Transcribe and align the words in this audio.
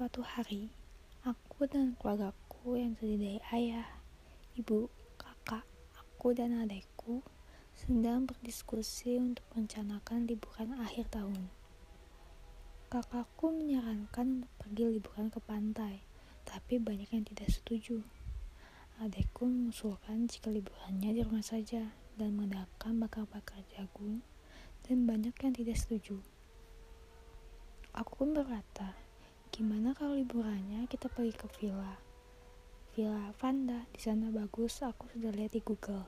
Suatu 0.00 0.24
hari, 0.24 0.72
aku 1.28 1.68
dan 1.68 1.92
keluargaku 2.00 2.80
yang 2.80 2.96
terdiri 2.96 3.36
dari 3.36 3.40
ayah, 3.52 3.84
ibu, 4.56 4.88
kakak, 5.20 5.68
aku 5.92 6.32
dan 6.32 6.56
adikku 6.56 7.20
sedang 7.76 8.24
berdiskusi 8.24 9.20
untuk 9.20 9.44
merencanakan 9.52 10.24
liburan 10.24 10.72
akhir 10.80 11.12
tahun. 11.12 11.52
Kakakku 12.88 13.52
menyarankan 13.52 14.40
untuk 14.40 14.52
pergi 14.56 14.88
liburan 14.88 15.28
ke 15.28 15.36
pantai, 15.44 16.00
tapi 16.48 16.80
banyak 16.80 17.12
yang 17.12 17.28
tidak 17.28 17.52
setuju. 17.52 18.00
Adikku 19.04 19.44
mengusulkan 19.44 20.24
jika 20.32 20.48
liburannya 20.48 21.12
di 21.12 21.20
rumah 21.20 21.44
saja 21.44 21.92
dan 22.16 22.40
mengadakan 22.40 23.04
bakar-bakar 23.04 23.60
jagung, 23.76 24.24
dan 24.80 25.04
banyak 25.04 25.36
yang 25.44 25.52
tidak 25.52 25.76
setuju. 25.76 26.24
Aku 27.92 28.16
pun 28.16 28.32
berkata, 28.32 29.09
gimana 29.50 29.90
kalau 29.98 30.14
liburannya 30.14 30.86
kita 30.86 31.10
pergi 31.10 31.34
ke 31.34 31.46
villa? 31.58 31.98
Villa 32.94 33.34
Vanda, 33.34 33.86
di 33.90 33.98
sana 33.98 34.30
bagus, 34.30 34.82
aku 34.82 35.10
sudah 35.10 35.34
lihat 35.34 35.54
di 35.54 35.62
Google. 35.62 36.06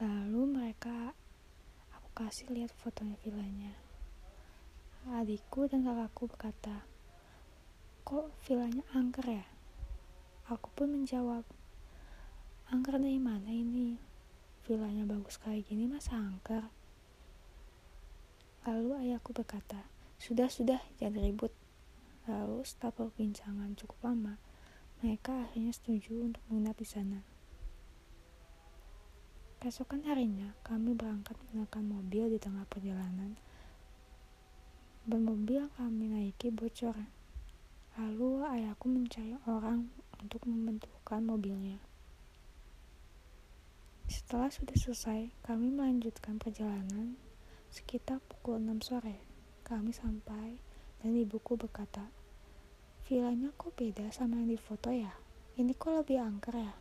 Lalu 0.00 0.42
mereka, 0.48 1.12
aku 1.92 2.08
kasih 2.12 2.52
lihat 2.52 2.72
fotonya 2.76 3.16
villanya. 3.24 3.72
Adikku 5.08 5.68
dan 5.68 5.84
kakakku 5.84 6.28
berkata, 6.28 6.84
kok 8.04 8.32
villanya 8.44 8.84
angker 8.92 9.24
ya? 9.28 9.46
Aku 10.52 10.68
pun 10.76 10.92
menjawab, 10.92 11.44
angker 12.68 13.00
dari 13.00 13.20
mana 13.20 13.48
ini? 13.48 13.96
Villanya 14.68 15.08
bagus 15.08 15.40
kayak 15.40 15.64
gini 15.68 15.88
masa 15.88 16.20
angker? 16.20 16.68
Lalu 18.68 19.08
ayahku 19.08 19.32
berkata, 19.32 19.88
sudah-sudah, 20.20 20.84
jangan 21.00 21.24
ribut. 21.24 21.50
Lalu 22.28 22.60
setelah 22.68 22.92
perbincangan 22.92 23.72
cukup 23.80 24.12
lama, 24.12 24.36
mereka 25.00 25.48
akhirnya 25.48 25.72
setuju 25.72 26.28
untuk 26.28 26.44
menginap 26.52 26.76
di 26.76 26.84
sana. 26.84 27.24
Keesokan 29.64 30.04
harinya, 30.04 30.52
kami 30.60 30.92
berangkat 30.92 31.40
menggunakan 31.40 31.84
mobil 31.84 32.24
di 32.32 32.38
tengah 32.40 32.68
perjalanan. 32.68 33.40
Ban 35.08 35.24
mobil 35.24 35.72
kami 35.80 36.12
naiki 36.12 36.52
bocor. 36.52 36.96
Lalu 37.96 38.44
ayahku 38.44 38.92
mencari 38.92 39.40
orang 39.48 39.88
untuk 40.20 40.44
membentukkan 40.44 41.24
mobilnya. 41.24 41.80
Setelah 44.04 44.52
sudah 44.52 44.76
selesai, 44.76 45.32
kami 45.44 45.72
melanjutkan 45.72 46.36
perjalanan. 46.36 47.16
Sekitar 47.72 48.20
pukul 48.28 48.60
6 48.60 48.84
sore, 48.84 49.29
kami 49.70 49.94
sampai 49.94 50.58
dan 50.98 51.14
ibuku 51.14 51.54
berkata, 51.54 52.10
Vilanya 53.06 53.54
kok 53.54 53.78
beda 53.78 54.10
sama 54.10 54.42
yang 54.42 54.50
di 54.50 54.58
foto 54.58 54.90
ya? 54.90 55.14
Ini 55.54 55.70
kok 55.78 56.02
lebih 56.02 56.18
angker 56.18 56.58
ya? 56.58 56.74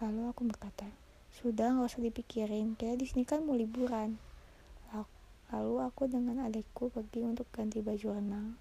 Lalu 0.00 0.32
aku 0.32 0.48
berkata, 0.48 0.88
sudah 1.36 1.76
nggak 1.76 1.88
usah 1.92 2.00
dipikirin, 2.00 2.80
kayak 2.80 2.96
di 2.96 3.04
sini 3.04 3.28
kan 3.28 3.44
mau 3.44 3.52
liburan. 3.52 4.16
Lalu 5.48 5.80
aku 5.80 6.04
dengan 6.04 6.44
adekku 6.44 6.92
pergi 6.92 7.24
untuk 7.24 7.48
ganti 7.48 7.80
baju 7.80 8.20
renang. 8.20 8.60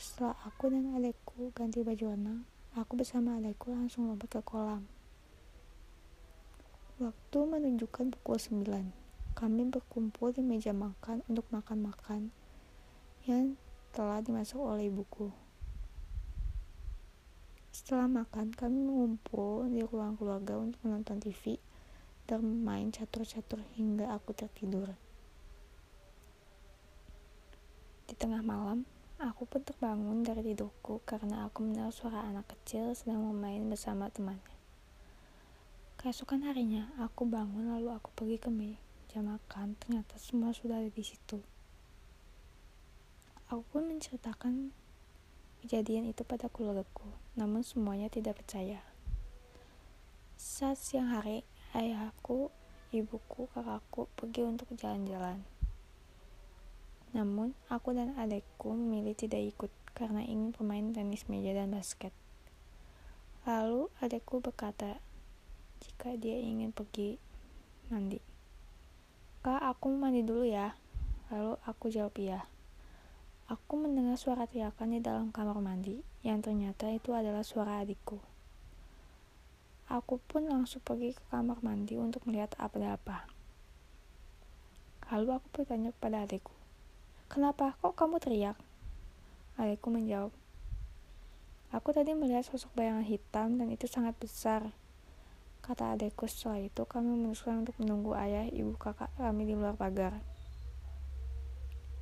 Setelah 0.00 0.32
aku 0.48 0.72
dan 0.72 0.96
adekku 0.96 1.52
ganti 1.52 1.84
baju 1.84 2.16
renang, 2.16 2.48
aku 2.72 2.96
bersama 2.96 3.36
adekku 3.36 3.68
langsung 3.68 4.08
lompat 4.08 4.40
ke 4.40 4.40
kolam. 4.40 4.88
Waktu 6.96 7.38
menunjukkan 7.44 8.16
pukul 8.16 8.40
9. 8.40 9.01
Kami 9.32 9.68
berkumpul 9.72 10.36
di 10.36 10.44
meja 10.44 10.76
makan 10.76 11.24
untuk 11.26 11.48
makan-makan 11.48 12.28
yang 13.24 13.56
telah 13.92 14.20
dimasak 14.20 14.60
oleh 14.60 14.88
ibuku. 14.88 15.32
Setelah 17.72 18.04
makan, 18.04 18.52
kami 18.52 18.78
mengumpul 18.84 19.68
di 19.72 19.80
ruang 19.80 20.20
keluarga 20.20 20.60
untuk 20.60 20.80
menonton 20.84 21.20
TV 21.20 21.56
bermain 22.28 22.92
catur-catur 22.92 23.64
hingga 23.74 24.12
aku 24.12 24.36
tertidur. 24.36 24.92
Di 28.06 28.14
tengah 28.14 28.44
malam, 28.44 28.84
aku 29.16 29.48
pun 29.48 29.64
terbangun 29.64 30.20
dari 30.20 30.44
tidurku 30.44 31.00
karena 31.08 31.48
aku 31.48 31.64
mendengar 31.64 31.90
suara 31.90 32.28
anak 32.28 32.44
kecil 32.52 32.92
sedang 32.92 33.24
bermain 33.24 33.64
bersama 33.64 34.12
temannya. 34.12 34.56
Keesokan 35.96 36.44
harinya, 36.44 36.92
aku 37.00 37.24
bangun 37.24 37.72
lalu 37.72 37.88
aku 37.94 38.12
pergi 38.12 38.36
ke 38.36 38.52
meja 38.52 38.91
makan, 39.20 39.76
ternyata 39.76 40.16
semua 40.16 40.56
sudah 40.56 40.80
ada 40.80 40.88
di 40.88 41.04
situ. 41.04 41.44
Aku 43.52 43.60
pun 43.68 43.84
menceritakan 43.84 44.72
kejadian 45.60 46.08
itu 46.08 46.24
pada 46.24 46.48
keluargaku, 46.48 47.04
namun 47.36 47.60
semuanya 47.60 48.08
tidak 48.08 48.40
percaya. 48.40 48.80
Saat 50.40 50.80
siang 50.80 51.12
hari, 51.12 51.44
ayahku, 51.76 52.48
ibuku, 52.96 53.52
kakakku 53.52 54.08
pergi 54.16 54.48
untuk 54.48 54.72
jalan-jalan. 54.80 55.44
Namun, 57.12 57.52
aku 57.68 57.92
dan 57.92 58.16
adekku 58.16 58.72
memilih 58.72 59.12
tidak 59.12 59.44
ikut 59.44 59.72
karena 59.92 60.24
ingin 60.24 60.56
bermain 60.56 60.96
tenis 60.96 61.28
meja 61.28 61.52
dan 61.52 61.68
basket. 61.68 62.16
Lalu 63.44 63.92
adekku 64.00 64.40
berkata 64.40 64.96
jika 65.84 66.16
dia 66.16 66.40
ingin 66.40 66.72
pergi 66.72 67.20
mandi. 67.92 68.31
Kak, 69.42 69.58
aku 69.58 69.90
mandi 69.90 70.22
dulu 70.22 70.46
ya. 70.46 70.78
Lalu 71.34 71.58
aku 71.66 71.90
jawab 71.90 72.14
iya. 72.22 72.46
Aku 73.50 73.74
mendengar 73.74 74.14
suara 74.14 74.46
teriakan 74.46 74.94
di 74.94 75.02
dalam 75.02 75.34
kamar 75.34 75.58
mandi, 75.58 75.98
yang 76.22 76.38
ternyata 76.38 76.86
itu 76.94 77.10
adalah 77.10 77.42
suara 77.42 77.82
adikku. 77.82 78.22
Aku 79.90 80.22
pun 80.30 80.46
langsung 80.46 80.78
pergi 80.86 81.18
ke 81.18 81.22
kamar 81.34 81.58
mandi 81.58 81.98
untuk 81.98 82.22
melihat 82.30 82.54
apa 82.54 82.78
ada 82.78 82.88
apa. 82.94 83.16
Lalu 85.10 85.42
aku 85.42 85.46
bertanya 85.50 85.90
kepada 85.90 86.22
adikku, 86.22 86.54
Kenapa 87.26 87.74
kok 87.82 87.98
kamu 87.98 88.22
teriak? 88.22 88.54
Adikku 89.58 89.90
menjawab, 89.90 90.30
Aku 91.72 91.90
tadi 91.90 92.12
melihat 92.12 92.44
sosok 92.44 92.68
bayangan 92.76 93.02
hitam 93.02 93.56
dan 93.56 93.72
itu 93.72 93.90
sangat 93.90 94.12
besar. 94.20 94.70
Kata 95.62 95.94
adikku 95.94 96.26
setelah 96.26 96.58
itu 96.58 96.82
kami 96.84 97.14
memutuskan 97.14 97.62
untuk 97.62 97.78
menunggu 97.78 98.18
ayah, 98.18 98.50
ibu, 98.50 98.74
kakak 98.74 99.14
kami 99.14 99.46
di 99.46 99.54
luar 99.54 99.78
pagar. 99.78 100.18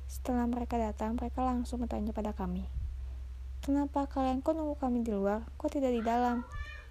Setelah 0.09 0.49
mereka 0.49 0.81
datang, 0.81 1.13
mereka 1.15 1.45
langsung 1.45 1.85
bertanya 1.85 2.11
pada 2.11 2.33
kami, 2.33 2.65
Kenapa 3.61 4.09
kalian 4.09 4.41
kok 4.41 4.57
nunggu 4.57 4.73
kami 4.81 5.05
di 5.05 5.13
luar? 5.13 5.45
Kok 5.61 5.69
tidak 5.77 5.93
di 5.93 6.01
dalam? 6.01 6.41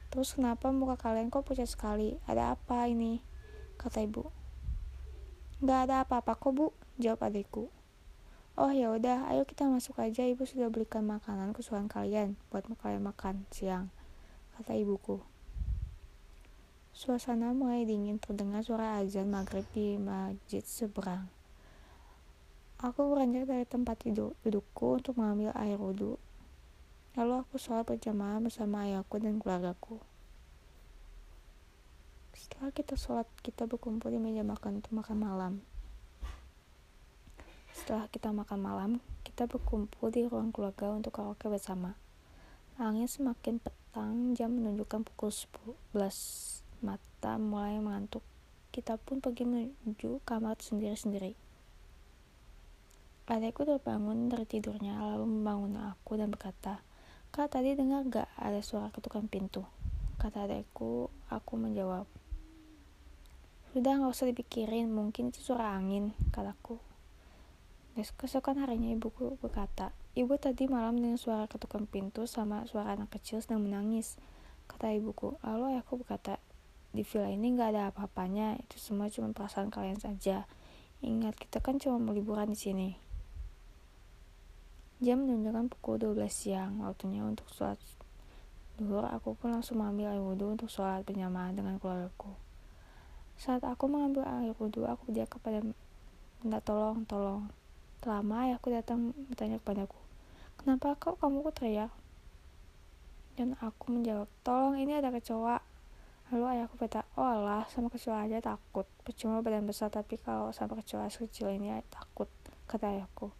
Terus 0.07 0.39
kenapa 0.39 0.71
muka 0.71 0.95
kalian 0.95 1.27
kok 1.27 1.43
pucat 1.43 1.67
sekali? 1.67 2.15
Ada 2.31 2.55
apa 2.55 2.87
ini? 2.87 3.19
Kata 3.75 4.07
ibu. 4.07 4.31
Gak 5.67 5.91
ada 5.91 6.07
apa-apa 6.07 6.39
kok 6.39 6.55
bu, 6.55 6.67
jawab 6.95 7.27
adikku. 7.27 7.67
Oh 8.55 8.71
ya 8.71 8.95
udah, 8.95 9.27
ayo 9.35 9.43
kita 9.43 9.67
masuk 9.67 9.99
aja. 9.99 10.23
Ibu 10.23 10.47
sudah 10.47 10.71
belikan 10.71 11.03
makanan 11.11 11.51
kesukaan 11.59 11.91
kalian 11.91 12.39
buat 12.55 12.63
kalian 12.79 13.03
makan 13.03 13.51
siang, 13.51 13.91
kata 14.55 14.79
ibuku. 14.79 15.30
Suasana 16.91 17.55
mulai 17.55 17.87
dingin 17.87 18.19
terdengar 18.19 18.67
suara 18.67 18.99
azan 18.99 19.31
maghrib 19.31 19.65
di 19.75 19.97
masjid 19.97 20.63
seberang. 20.67 21.31
Aku 22.81 23.13
beranjak 23.13 23.45
dari 23.45 23.69
tempat 23.69 24.01
tidur, 24.03 24.33
dudukku 24.41 24.97
untuk 24.99 25.21
mengambil 25.21 25.53
air 25.53 25.77
wudhu 25.77 26.17
Lalu 27.19 27.43
aku 27.43 27.59
sholat 27.59 27.83
berjamaah 27.91 28.39
bersama 28.39 28.87
ayahku 28.87 29.19
dan 29.19 29.43
keluargaku. 29.43 29.99
Setelah 32.39 32.71
kita 32.71 32.95
sholat, 32.95 33.27
kita 33.43 33.67
berkumpul 33.67 34.15
di 34.15 34.23
meja 34.23 34.47
makan 34.47 34.79
untuk 34.79 34.95
makan 34.95 35.19
malam. 35.19 35.53
Setelah 37.75 38.07
kita 38.07 38.31
makan 38.31 38.61
malam, 38.63 38.91
kita 39.27 39.51
berkumpul 39.51 40.15
di 40.15 40.23
ruang 40.31 40.55
keluarga 40.55 40.95
untuk 40.95 41.19
karaoke 41.19 41.51
bersama. 41.51 41.99
Langit 42.79 43.11
semakin 43.11 43.59
petang, 43.59 44.39
jam 44.39 44.55
menunjukkan 44.55 45.11
pukul 45.11 45.35
11. 45.35 46.70
Mata 46.81 47.37
mulai 47.37 47.77
mengantuk. 47.77 48.25
Kita 48.73 48.97
pun 48.97 49.21
pergi 49.21 49.45
menuju 49.45 50.25
kamar 50.25 50.57
sendiri-sendiri. 50.57 51.37
Adekku 53.31 53.63
terbangun 53.63 54.27
dari 54.27 54.43
tidurnya 54.43 54.99
lalu 54.99 55.29
membangun 55.29 55.79
aku 55.79 56.19
dan 56.19 56.35
berkata, 56.35 56.83
Kak, 57.31 57.55
tadi 57.55 57.79
dengar 57.79 58.03
gak 58.11 58.27
ada 58.35 58.59
suara 58.59 58.91
ketukan 58.91 59.31
pintu? 59.31 59.63
Kata 60.19 60.51
adekku, 60.51 61.07
aku 61.31 61.53
menjawab. 61.55 62.11
Sudah 63.71 64.03
gak 64.03 64.11
usah 64.11 64.27
dipikirin, 64.35 64.91
mungkin 64.91 65.31
itu 65.31 65.39
suara 65.39 65.79
angin, 65.79 66.11
kataku. 66.35 66.83
Keesokan 67.95 68.59
harinya 68.59 68.91
ibuku 68.91 69.39
berkata, 69.39 69.95
Ibu 70.11 70.43
tadi 70.43 70.67
malam 70.67 70.99
dengan 70.99 71.15
suara 71.15 71.47
ketukan 71.47 71.87
pintu 71.87 72.27
sama 72.27 72.67
suara 72.67 72.99
anak 72.99 73.15
kecil 73.15 73.39
sedang 73.39 73.63
menangis, 73.63 74.19
kata 74.67 74.91
ibuku. 74.91 75.39
Lalu 75.47 75.79
ayahku 75.79 76.03
berkata, 76.03 76.43
di 76.91 77.07
villa 77.07 77.31
ini 77.31 77.55
gak 77.55 77.71
ada 77.77 77.83
apa-apanya, 77.95 78.59
itu 78.59 78.77
semua 78.83 79.07
cuma 79.07 79.31
perasaan 79.31 79.71
kalian 79.71 80.03
saja. 80.03 80.51
Ingat, 81.01 81.39
kita 81.39 81.63
kan 81.63 81.79
cuma 81.79 82.03
mau 82.03 82.13
liburan 82.13 82.51
di 82.51 82.59
sini. 82.59 82.89
Jam 85.01 85.25
menunjukkan 85.25 85.73
pukul 85.73 85.97
12 85.97 86.29
siang, 86.29 86.85
waktunya 86.85 87.25
untuk 87.25 87.49
sholat 87.55 87.81
duhur. 88.77 89.09
Aku 89.09 89.33
pun 89.33 89.55
langsung 89.55 89.81
mengambil 89.81 90.13
air 90.13 90.21
wudhu 90.21 90.53
untuk 90.53 90.69
sholat 90.69 91.07
berjamaah 91.09 91.57
dengan 91.57 91.81
keluargaku. 91.81 92.37
Saat 93.41 93.65
aku 93.65 93.89
mengambil 93.89 94.29
air 94.29 94.53
wudhu, 94.61 94.85
aku 94.85 95.09
berdiam 95.09 95.25
kepada 95.25 95.65
minta 96.45 96.61
tolong, 96.61 97.09
tolong. 97.09 97.49
Lama 98.05 98.49
ayahku 98.49 98.73
datang 98.73 99.17
bertanya 99.29 99.61
kepadaku, 99.61 99.97
kenapa 100.61 100.97
kau 100.97 101.17
kamu 101.17 101.49
teriak? 101.53 101.93
Dan 103.41 103.57
aku 103.61 103.93
menjawab, 103.93 104.29
tolong 104.45 104.77
ini 104.77 105.01
ada 105.01 105.09
kecoa. 105.09 105.70
Lalu 106.31 106.45
ayahku 106.47 106.79
berkata, 106.79 107.03
oh 107.19 107.27
Allah, 107.27 107.67
sama 107.75 107.91
kecoa 107.91 108.23
aja 108.27 108.39
takut. 108.39 108.87
Percuma 109.03 109.43
badan 109.43 109.67
besar, 109.67 109.91
tapi 109.91 110.15
kalau 110.23 110.55
sama 110.55 110.79
kecoa 110.79 111.11
sekecil 111.11 111.51
ini 111.51 111.75
takut, 111.91 112.31
kata 112.71 112.87
ayahku. 112.95 113.35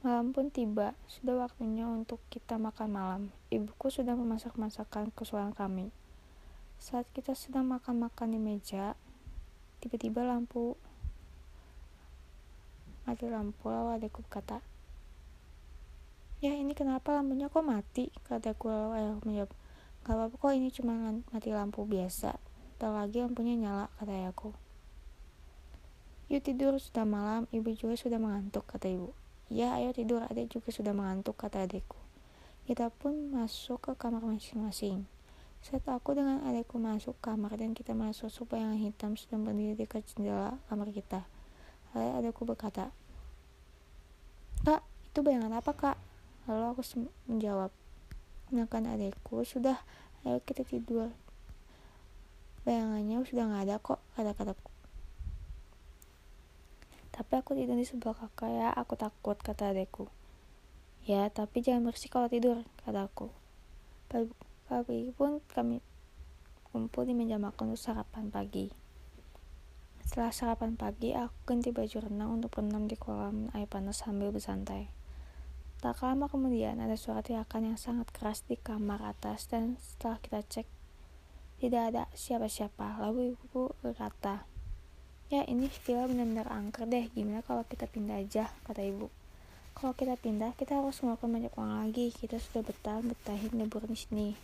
Malam 0.00 0.32
pun 0.32 0.48
tiba, 0.48 0.96
sudah 1.10 1.44
waktunya 1.44 1.84
untuk 1.84 2.22
kita 2.32 2.56
makan 2.56 2.88
malam. 2.88 3.22
Ibuku 3.52 3.92
sudah 3.92 4.16
memasak 4.16 4.56
masakan 4.56 5.12
kesukaan 5.12 5.52
kami. 5.52 5.92
Saat 6.78 7.10
kita 7.12 7.34
sedang 7.34 7.66
makan-makan 7.66 8.32
di 8.32 8.40
meja, 8.40 8.94
tiba-tiba 9.84 10.22
lampu 10.24 10.78
mati 13.02 13.24
lampu 13.26 13.72
lalu 13.72 14.00
adikku 14.00 14.22
berkata, 14.24 14.62
Ya 16.38 16.54
ini 16.54 16.70
kenapa 16.70 17.18
lampunya 17.18 17.50
kok 17.50 17.66
mati? 17.66 18.14
Kataku 18.22 18.70
lalu 18.70 18.90
ayahku 18.94 19.26
menjawab, 19.26 19.50
Gak 20.08 20.16
apa-apa 20.16 20.40
kok 20.40 20.56
ini 20.56 20.72
cuma 20.72 20.96
mati 21.28 21.52
lampu 21.52 21.84
biasa. 21.84 22.40
Tak 22.80 22.90
lagi 22.96 23.20
lampunya 23.20 23.60
nyala, 23.60 23.92
kata 24.00 24.08
ayahku. 24.08 24.56
Yuk 26.32 26.40
tidur, 26.40 26.80
sudah 26.80 27.04
malam, 27.04 27.44
ibu 27.52 27.68
juga 27.76 27.92
sudah 27.92 28.16
mengantuk, 28.16 28.64
kata 28.64 28.88
ibu. 28.88 29.12
Ya, 29.52 29.76
ayo 29.76 29.92
tidur, 29.92 30.24
adik 30.24 30.48
juga 30.48 30.72
sudah 30.72 30.96
mengantuk, 30.96 31.36
kata 31.36 31.68
adikku. 31.68 32.00
Kita 32.64 32.88
pun 32.88 33.32
masuk 33.36 33.84
ke 33.84 33.92
kamar 34.00 34.24
masing-masing. 34.24 35.04
Saat 35.60 35.84
aku 35.88 36.16
dengan 36.16 36.40
adikku 36.44 36.80
masuk 36.80 37.16
kamar 37.20 37.56
dan 37.60 37.76
kita 37.76 37.92
masuk 37.92 38.32
supaya 38.32 38.64
yang 38.64 38.80
hitam 38.80 39.12
sedang 39.16 39.44
berdiri 39.44 39.76
di 39.76 39.84
jendela 39.88 40.56
kamar 40.72 40.88
kita. 40.88 41.28
Lalu 41.92 42.24
adikku 42.24 42.48
berkata, 42.48 42.92
Kak, 44.64 44.84
itu 45.08 45.18
bayangan 45.24 45.64
apa 45.64 45.72
kak? 45.72 45.96
Lalu 46.44 46.64
aku 46.76 46.82
menjawab, 47.28 47.72
Menekan 48.48 48.88
adikku, 48.88 49.44
sudah, 49.44 49.76
ayo 50.24 50.40
kita 50.44 50.64
tidur. 50.64 51.12
Bayangannya 52.64 53.24
sudah 53.28 53.44
nggak 53.48 53.64
ada 53.68 53.76
kok, 53.80 54.00
kata-kataku. 54.16 54.70
Tapi 57.12 57.32
aku 57.34 57.50
tidur 57.58 57.74
di 57.74 57.84
sebelah 57.84 58.14
kakak 58.14 58.50
ya, 58.52 58.68
aku 58.72 58.94
takut, 58.94 59.36
kata 59.36 59.74
adekku. 59.74 60.08
Ya, 61.04 61.28
tapi 61.32 61.60
jangan 61.64 61.88
bersih 61.88 62.08
kalau 62.08 62.28
tidur, 62.28 62.64
kataku. 62.84 63.28
Pagi 64.08 65.12
pun 65.16 65.40
kami 65.52 65.80
kumpul 66.68 67.08
di 67.08 67.16
meja 67.16 67.40
makan 67.40 67.72
untuk 67.72 67.80
sarapan 67.80 68.28
pagi. 68.28 68.68
Setelah 70.04 70.32
sarapan 70.32 70.76
pagi, 70.76 71.12
aku 71.12 71.32
ganti 71.44 71.68
baju 71.68 71.96
renang 72.00 72.40
untuk 72.40 72.52
berenang 72.52 72.88
di 72.88 72.96
kolam 72.96 73.52
air 73.52 73.68
panas 73.68 74.04
sambil 74.04 74.32
bersantai. 74.32 74.97
Tak 75.78 76.02
lama 76.02 76.26
kemudian 76.26 76.82
ada 76.82 76.98
suara 76.98 77.22
teriakan 77.22 77.70
yang 77.70 77.78
sangat 77.78 78.10
keras 78.10 78.42
di 78.42 78.58
kamar 78.58 78.98
atas 78.98 79.46
dan 79.46 79.78
setelah 79.78 80.18
kita 80.18 80.42
cek, 80.42 80.66
tidak 81.62 81.82
ada 81.94 82.02
siapa-siapa. 82.18 82.98
Lalu 82.98 83.38
ibu 83.38 83.70
berkata, 83.78 84.42
Ya 85.30 85.46
ini 85.46 85.70
villa 85.70 86.10
benar-benar 86.10 86.50
angker 86.50 86.88
deh, 86.88 87.06
gimana 87.14 87.46
kalau 87.46 87.62
kita 87.62 87.86
pindah 87.86 88.18
aja, 88.18 88.50
kata 88.66 88.82
ibu. 88.82 89.06
Kalau 89.78 89.94
kita 89.94 90.18
pindah, 90.18 90.58
kita 90.58 90.82
harus 90.82 90.98
mengeluarkan 90.98 91.30
banyak 91.30 91.52
uang 91.54 91.72
lagi. 91.86 92.10
Kita 92.10 92.42
sudah 92.42 92.66
betah 92.66 92.98
betahin 92.98 93.54
libur 93.54 93.86
di 93.86 93.94
sini, 93.94 94.34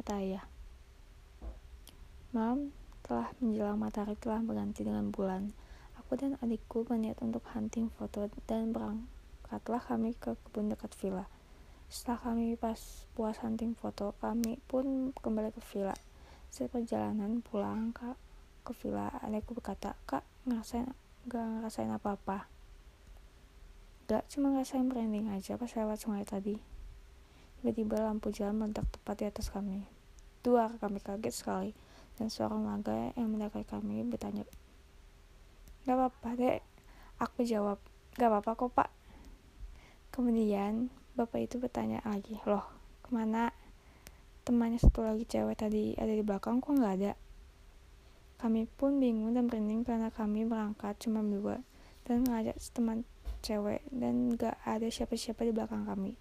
kata 0.00 0.18
ayah. 0.18 0.42
Malam 2.34 2.74
telah 3.06 3.30
menjelang 3.38 3.78
matahari 3.78 4.18
telah 4.18 4.42
berganti 4.42 4.82
dengan 4.82 5.14
bulan. 5.14 5.54
Aku 6.02 6.18
dan 6.18 6.34
adikku 6.42 6.82
berniat 6.82 7.22
untuk 7.22 7.46
hunting 7.54 7.94
foto 7.94 8.26
dan 8.50 8.74
berangkatlah 9.46 9.78
kami 9.78 10.10
ke 10.18 10.34
kebun 10.34 10.74
dekat 10.74 10.90
villa. 10.98 11.30
Setelah 11.86 12.18
kami 12.18 12.58
pas 12.58 13.06
puas 13.14 13.38
hunting 13.38 13.78
foto, 13.78 14.10
kami 14.18 14.58
pun 14.66 15.14
kembali 15.14 15.54
ke 15.54 15.62
villa. 15.70 15.94
Setelah 16.50 16.82
perjalanan 16.82 17.46
pulang, 17.46 17.94
kak, 17.94 18.18
ke 18.66 18.74
villa 18.82 19.06
adekku 19.22 19.54
berkata 19.54 19.94
kak 20.10 20.26
ngerasain 20.50 20.90
gak 21.30 21.46
ngerasain 21.46 21.94
apa-apa. 21.94 22.50
Gak 24.10 24.26
cuma 24.34 24.50
ngerasain 24.50 24.90
branding 24.90 25.30
aja 25.30 25.54
pas 25.54 25.70
lewat 25.70 26.02
sungai 26.02 26.26
tadi. 26.26 26.58
Tiba-tiba 27.62 28.02
lampu 28.02 28.34
jalan 28.34 28.58
meledak 28.58 28.90
tepat 28.90 29.14
di 29.22 29.24
atas 29.30 29.46
kami. 29.54 29.86
Dua 30.42 30.74
kami 30.82 30.98
kaget 30.98 31.34
sekali 31.34 31.70
dan 32.18 32.34
seorang 32.34 32.66
warga 32.66 33.14
yang 33.14 33.30
mendekati 33.30 33.62
kami 33.62 34.02
bertanya 34.02 34.42
gak 35.86 35.94
apa-apa 35.94 36.34
dek. 36.34 36.60
Aku 37.22 37.46
jawab 37.46 37.78
gak 38.18 38.26
apa-apa 38.26 38.58
kok 38.58 38.74
pak 38.74 38.95
kemudian 40.16 40.88
bapak 41.12 41.44
itu 41.44 41.60
bertanya 41.60 42.00
lagi 42.08 42.40
loh 42.48 42.64
ke 43.04 43.12
mana 43.12 43.52
temannya 44.48 44.80
satu 44.80 45.04
lagi 45.04 45.28
cewek 45.28 45.60
tadi 45.60 45.92
ada 46.00 46.10
di 46.16 46.24
belakang 46.24 46.64
kok 46.64 46.72
nggak 46.72 46.94
ada 47.04 47.12
kami 48.40 48.64
pun 48.64 48.96
bingung 48.96 49.36
dan 49.36 49.48
merinding 49.48 49.84
karena 49.84 50.08
kami 50.08 50.48
berangkat 50.48 50.96
cuma 51.00 51.20
berdua 51.20 51.60
dan 52.08 52.24
mengajak 52.24 52.56
teman 52.72 53.04
cewek 53.40 53.86
dan 53.94 54.34
gak 54.34 54.58
ada 54.66 54.90
siapa-siapa 54.90 55.46
di 55.46 55.52
belakang 55.54 55.86
kami. 55.86 56.18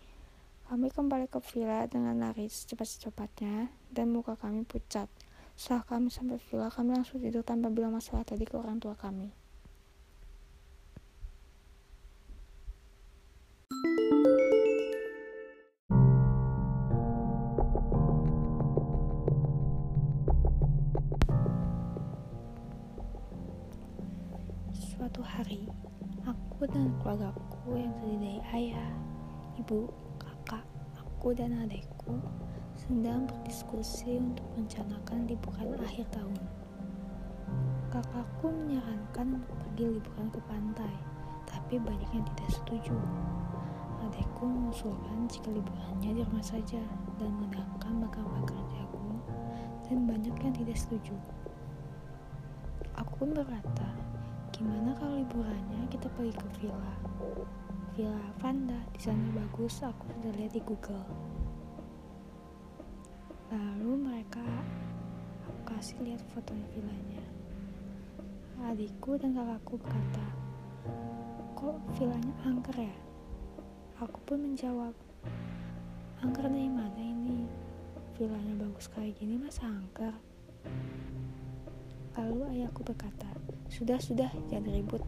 Kami 0.65 0.87
kembali 0.89 1.29
ke 1.29 1.37
villa 1.53 1.85
dengan 1.85 2.17
lari 2.17 2.49
secepat-cepatnya 2.49 3.69
dan 3.93 4.09
muka 4.09 4.33
kami 4.33 4.65
pucat. 4.65 5.09
Setelah 5.53 5.85
kami 5.85 6.09
sampai 6.09 6.41
villa, 6.41 6.73
kami 6.73 6.97
langsung 6.97 7.21
tidur 7.21 7.45
tanpa 7.45 7.69
bilang 7.69 7.93
masalah 7.93 8.25
tadi 8.25 8.49
ke 8.49 8.57
orang 8.57 8.81
tua 8.81 8.97
kami. 8.97 9.29
Ibu, 29.65 29.89
kakak, 30.21 30.61
aku 30.93 31.33
dan 31.33 31.57
adikku 31.65 32.21
sedang 32.77 33.25
berdiskusi 33.25 34.21
untuk 34.21 34.45
merencanakan 34.53 35.25
liburan 35.25 35.73
akhir 35.81 36.05
tahun. 36.13 36.37
Kakakku 37.89 38.53
menyarankan 38.53 39.41
untuk 39.41 39.57
pergi 39.57 39.97
liburan 39.97 40.29
ke 40.29 40.37
pantai, 40.45 40.93
tapi 41.49 41.81
banyak 41.81 42.05
yang 42.13 42.21
tidak 42.37 42.61
setuju. 42.61 42.93
Adikku 44.05 44.45
mengusulkan 44.45 45.25
jika 45.33 45.49
liburannya 45.49 46.13
di 46.13 46.21
rumah 46.21 46.45
saja 46.45 46.85
dan 47.17 47.33
mendengarkan 47.33 48.05
bakal-bakal 48.05 48.61
jagung, 48.69 49.17
dan 49.89 50.05
banyak 50.05 50.35
yang 50.45 50.53
tidak 50.53 50.77
setuju. 50.77 51.17
Aku 53.01 53.25
pun 53.25 53.33
berkata, 53.33 53.89
Gimana 54.53 54.93
kalau 54.93 55.17
liburannya 55.17 55.89
kita 55.89 56.05
pergi 56.13 56.37
ke 56.37 56.47
villa? 56.61 57.14
Villa 57.95 58.27
Vanda, 58.43 58.75
di 58.91 58.99
sana 58.99 59.23
bagus, 59.31 59.79
aku 59.79 60.03
sudah 60.19 60.35
lihat 60.35 60.51
di 60.51 60.59
Google. 60.67 60.99
Lalu 63.47 63.91
mereka 64.03 64.43
aku 65.47 65.55
kasih 65.63 66.03
lihat 66.03 66.19
foto 66.35 66.51
villanya. 66.75 67.23
Adikku 68.67 69.15
dan 69.15 69.31
kakakku 69.31 69.79
berkata, 69.79 70.27
kok 71.55 71.79
villanya 71.95 72.35
angker 72.43 72.75
ya? 72.83 72.95
Aku 74.03 74.19
pun 74.27 74.43
menjawab, 74.43 74.91
angker 76.19 76.51
dari 76.51 76.67
mana 76.67 76.99
ini? 76.99 77.47
Villanya 78.19 78.59
bagus 78.59 78.91
kayak 78.91 79.15
gini 79.23 79.39
masa 79.39 79.71
angker? 79.71 80.11
Lalu 82.19 82.59
ayahku 82.59 82.83
berkata, 82.83 83.31
sudah, 83.71 84.03
sudah, 84.03 84.35
jangan 84.51 84.83
ribut. 84.83 84.99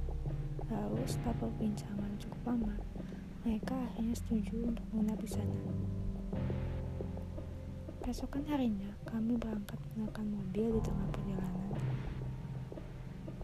Lalu 0.68 1.00
setelah 1.08 1.36
perbincangan 1.40 2.12
cukup 2.20 2.42
lama, 2.44 2.76
mereka 3.48 3.76
akhirnya 3.92 4.16
setuju 4.16 4.76
untuk 4.76 4.86
menginap 4.92 5.20
di 5.24 5.30
sana. 5.32 5.60
Besokan 8.04 8.48
harinya, 8.48 8.92
kami 9.04 9.36
berangkat 9.36 9.76
menggunakan 9.92 10.26
mobil 10.32 10.68
di 10.80 10.82
tengah 10.84 11.08
perjalanan. 11.12 11.72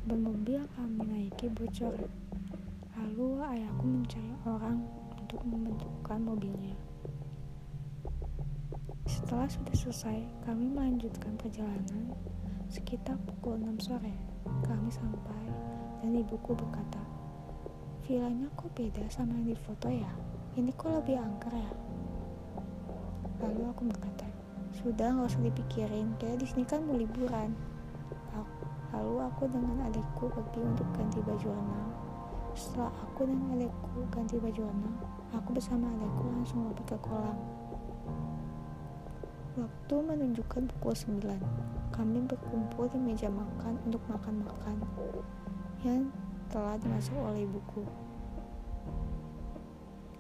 Ban 0.08 0.20
mobil 0.20 0.60
kami 0.76 1.00
naiki 1.04 1.52
bocor. 1.52 2.00
Lalu 2.96 3.28
ayahku 3.44 3.84
mencari 3.84 4.34
orang 4.48 4.80
untuk 5.20 5.44
membentukkan 5.44 6.20
mobilnya. 6.24 6.80
Setelah 9.04 9.52
sudah 9.52 9.76
selesai, 9.76 10.20
kami 10.48 10.72
melanjutkan 10.72 11.36
perjalanan 11.36 12.16
sekitar 12.72 13.20
pukul 13.28 13.60
6 13.60 13.92
sore, 13.92 14.16
kami 14.64 14.88
sampai 14.88 15.44
dan 16.00 16.16
ibuku 16.16 16.56
berkata, 16.56 17.03
Villanya 18.04 18.52
kok 18.60 18.68
beda 18.76 19.08
sama 19.08 19.32
yang 19.40 19.56
di 19.56 19.56
foto 19.56 19.88
ya? 19.88 20.12
Ini 20.60 20.76
kok 20.76 20.92
lebih 20.92 21.24
angker 21.24 21.56
ya? 21.56 21.72
Lalu 23.40 23.64
aku 23.72 23.82
berkata, 23.88 24.28
sudah 24.76 25.08
nggak 25.16 25.32
usah 25.32 25.40
dipikirin, 25.40 26.12
kita 26.20 26.36
di 26.36 26.44
sini 26.44 26.64
kan 26.68 26.84
mau 26.84 27.00
liburan. 27.00 27.56
Lalu 28.94 29.26
aku 29.26 29.50
dengan 29.50 29.90
adikku 29.90 30.30
pergi 30.30 30.62
untuk 30.62 30.86
ganti 30.94 31.18
baju 31.24 31.50
renang. 31.50 31.92
Setelah 32.54 32.94
aku 33.02 33.26
dan 33.26 33.40
adikku 33.58 34.00
ganti 34.14 34.36
baju 34.38 34.62
renang, 34.68 34.96
aku 35.34 35.50
bersama 35.56 35.90
adikku 35.98 36.26
langsung 36.30 36.60
lompat 36.68 36.86
ke 36.94 36.98
kolam. 37.02 37.40
Waktu 39.58 39.96
menunjukkan 39.96 40.64
pukul 40.76 40.94
9. 40.94 41.40
Kami 41.90 42.20
berkumpul 42.26 42.86
di 42.92 43.00
meja 43.00 43.32
makan 43.32 43.80
untuk 43.86 44.02
makan-makan 44.12 44.78
yang 45.88 46.10
telah 46.54 46.78
dimasak 46.78 47.18
oleh 47.18 47.50
ibuku. 47.50 47.82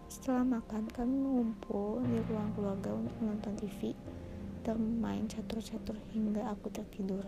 Setelah 0.09 0.41
makan, 0.41 0.89
kami 0.89 1.13
mengumpul 1.13 2.01
di 2.09 2.17
ruang 2.25 2.49
keluarga 2.57 2.89
untuk 2.89 3.13
menonton 3.21 3.53
TV 3.53 3.93
dan 4.65 4.81
main 4.97 5.29
catur-catur 5.29 5.93
hingga 6.09 6.41
aku 6.49 6.73
tertidur. 6.73 7.21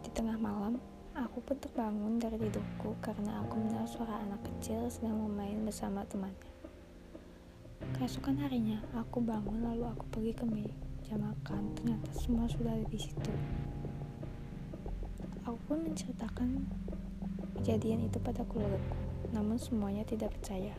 Di 0.00 0.08
tengah 0.16 0.40
malam, 0.40 0.80
aku 1.12 1.44
pun 1.44 1.60
terbangun 1.60 2.16
dari 2.16 2.40
tidurku 2.40 2.96
karena 3.04 3.44
aku 3.44 3.60
mendengar 3.60 3.84
suara 3.84 4.16
anak 4.24 4.40
kecil 4.48 4.88
sedang 4.88 5.28
bermain 5.28 5.60
bersama 5.60 6.08
temannya. 6.08 6.52
Keesokan 8.00 8.40
harinya, 8.40 8.80
aku 8.96 9.20
bangun 9.20 9.60
lalu 9.60 9.84
aku 9.92 10.08
pergi 10.08 10.32
ke 10.32 10.48
meja 10.48 11.20
makan. 11.20 11.76
Ternyata 11.76 12.08
semua 12.16 12.48
sudah 12.48 12.72
ada 12.72 12.88
di 12.88 12.96
situ. 12.96 13.32
Aku 15.42 15.58
pun 15.66 15.82
menceritakan 15.82 16.70
kejadian 17.58 18.06
itu 18.06 18.22
pada 18.22 18.46
keluargaku, 18.46 18.94
namun 19.34 19.58
semuanya 19.58 20.06
tidak 20.06 20.30
percaya. 20.38 20.78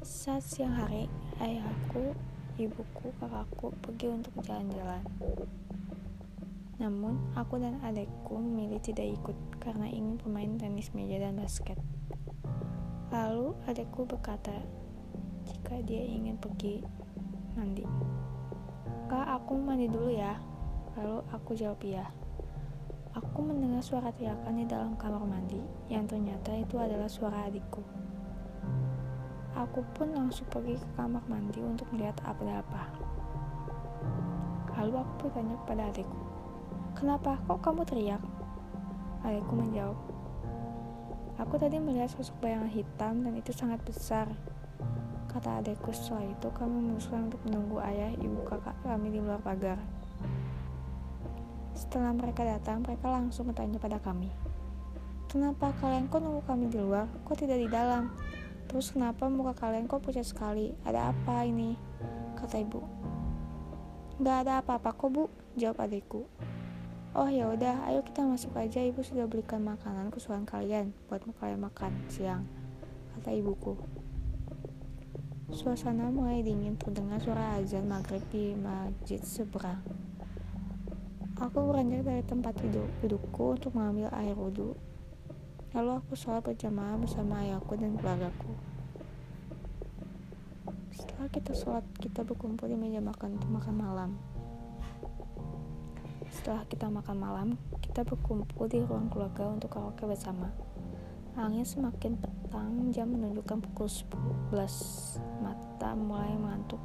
Saat 0.00 0.48
siang 0.48 0.72
hari, 0.72 1.12
ayahku, 1.36 2.16
ibuku, 2.56 3.12
kakakku 3.20 3.76
pergi 3.84 4.16
untuk 4.16 4.32
jalan-jalan. 4.40 5.04
Namun, 6.80 7.20
aku 7.36 7.60
dan 7.60 7.76
adikku 7.84 8.40
memilih 8.40 8.80
tidak 8.80 9.12
ikut 9.12 9.36
karena 9.60 9.92
ingin 9.92 10.16
pemain 10.16 10.56
tenis 10.56 10.88
meja 10.96 11.20
dan 11.20 11.36
basket. 11.36 11.76
Lalu 13.12 13.52
adikku 13.68 14.08
berkata, 14.08 14.56
jika 15.52 15.84
dia 15.84 16.00
ingin 16.00 16.40
pergi 16.40 16.80
mandi. 17.60 17.84
Kak, 19.04 19.36
aku 19.36 19.60
mandi 19.60 19.84
dulu 19.84 20.08
ya. 20.08 20.40
Lalu 20.96 21.20
aku 21.28 21.52
jawab 21.52 21.78
iya. 21.84 22.08
Aku 23.12 23.44
mendengar 23.44 23.84
suara 23.84 24.08
teriakan 24.08 24.56
di 24.56 24.64
dalam 24.64 24.96
kamar 24.96 25.20
mandi, 25.28 25.60
yang 25.92 26.08
ternyata 26.08 26.56
itu 26.56 26.80
adalah 26.80 27.04
suara 27.12 27.44
adikku. 27.44 27.84
Aku 29.52 29.84
pun 29.92 30.16
langsung 30.16 30.48
pergi 30.48 30.80
ke 30.80 30.88
kamar 30.96 31.20
mandi 31.28 31.60
untuk 31.60 31.84
melihat 31.92 32.16
apa-apa. 32.24 32.88
Lalu 34.80 35.04
aku 35.04 35.12
bertanya 35.28 35.56
kepada 35.60 35.82
adikku, 35.92 36.20
Kenapa? 36.96 37.36
Kok 37.44 37.60
kamu 37.60 37.84
teriak? 37.84 38.22
Adikku 39.28 39.60
menjawab, 39.60 39.98
Aku 41.40 41.60
tadi 41.60 41.76
melihat 41.80 42.12
sosok 42.12 42.44
bayangan 42.44 42.72
hitam 42.72 43.28
dan 43.28 43.32
itu 43.36 43.52
sangat 43.52 43.80
besar. 43.84 44.28
Kata 45.28 45.60
adekku 45.60 45.92
setelah 45.92 46.28
itu 46.28 46.48
kami 46.52 46.80
memutuskan 46.80 47.28
untuk 47.28 47.40
menunggu 47.48 47.76
ayah, 47.80 48.12
ibu, 48.20 48.40
kakak 48.44 48.76
kami 48.84 49.12
di 49.12 49.20
luar 49.20 49.40
pagar. 49.40 49.80
Setelah 51.72 52.12
mereka 52.12 52.44
datang, 52.44 52.84
mereka 52.84 53.08
langsung 53.08 53.48
bertanya 53.48 53.80
pada 53.80 53.98
kami. 54.00 54.28
Kenapa 55.32 55.72
kalian 55.80 56.12
kok 56.12 56.20
nunggu 56.20 56.44
kami 56.44 56.68
di 56.68 56.76
luar? 56.76 57.08
Kok 57.24 57.36
tidak 57.40 57.56
di 57.56 57.68
dalam? 57.72 58.12
Terus 58.68 58.92
kenapa 58.92 59.28
muka 59.32 59.56
kalian 59.56 59.88
kok 59.88 60.04
pucat 60.04 60.24
sekali? 60.24 60.76
Ada 60.84 61.12
apa 61.12 61.48
ini? 61.48 61.76
Kata 62.36 62.60
ibu. 62.60 62.80
Gak 64.20 64.44
ada 64.44 64.60
apa-apa 64.60 64.92
kok 64.92 65.08
bu, 65.08 65.24
jawab 65.56 65.88
adikku. 65.88 66.28
Oh 67.12 67.28
ya 67.28 67.44
udah, 67.52 67.84
ayo 67.92 68.00
kita 68.00 68.24
masuk 68.24 68.56
aja. 68.56 68.80
Ibu 68.80 69.04
sudah 69.04 69.28
belikan 69.28 69.60
makanan 69.60 70.08
kesukaan 70.08 70.48
kalian 70.48 70.96
buat 71.12 71.20
kalian 71.40 71.60
makan 71.60 71.92
siang, 72.08 72.48
kata 73.16 73.36
ibuku. 73.36 73.76
Suasana 75.52 76.08
mulai 76.08 76.40
dingin 76.40 76.80
terdengar 76.80 77.20
suara 77.20 77.60
azan 77.60 77.84
maghrib 77.84 78.24
di 78.32 78.56
masjid 78.56 79.20
seberang. 79.20 80.01
Aku 81.42 81.58
beranjak 81.74 82.06
dari 82.06 82.22
tempat 82.22 82.54
duduk, 82.54 82.86
dudukku 83.02 83.58
untuk 83.58 83.74
mengambil 83.74 84.06
air 84.14 84.30
wudhu. 84.38 84.78
Lalu 85.74 85.98
aku 85.98 86.14
sholat 86.14 86.38
berjamaah 86.46 86.94
bersama 86.94 87.42
ayahku 87.42 87.74
dan 87.74 87.98
keluargaku. 87.98 88.54
Setelah 90.94 91.26
kita 91.34 91.50
sholat, 91.50 91.82
kita 91.98 92.22
berkumpul 92.22 92.70
di 92.70 92.78
meja 92.78 93.02
makan 93.02 93.42
untuk 93.42 93.50
makan 93.58 93.74
malam. 93.74 94.10
Setelah 96.30 96.62
kita 96.70 96.86
makan 96.86 97.16
malam, 97.18 97.48
kita 97.82 98.06
berkumpul 98.06 98.70
di 98.70 98.78
ruang 98.78 99.10
keluarga 99.10 99.50
untuk 99.50 99.74
karaoke 99.74 100.06
bersama. 100.06 100.46
Angin 101.34 101.66
semakin 101.66 102.22
petang, 102.22 102.94
jam 102.94 103.10
menunjukkan 103.10 103.66
pukul 103.66 103.90
11. 103.90 105.18
Mata 105.42 105.90
mulai 105.98 106.38
mengantuk. 106.38 106.78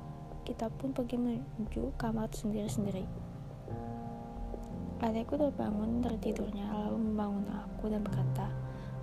Kita 0.49 0.65
pun 0.73 0.97
pergi 0.97 1.21
menuju 1.21 1.93
kamar 2.01 2.33
sendiri-sendiri. 2.33 3.26
Adekku 4.97 5.37
terbangun 5.37 6.01
dari 6.01 6.17
tidurnya 6.17 6.73
lalu 6.73 6.97
membangun 6.97 7.45
aku 7.53 7.85
dan 7.85 8.01
berkata, 8.01 8.49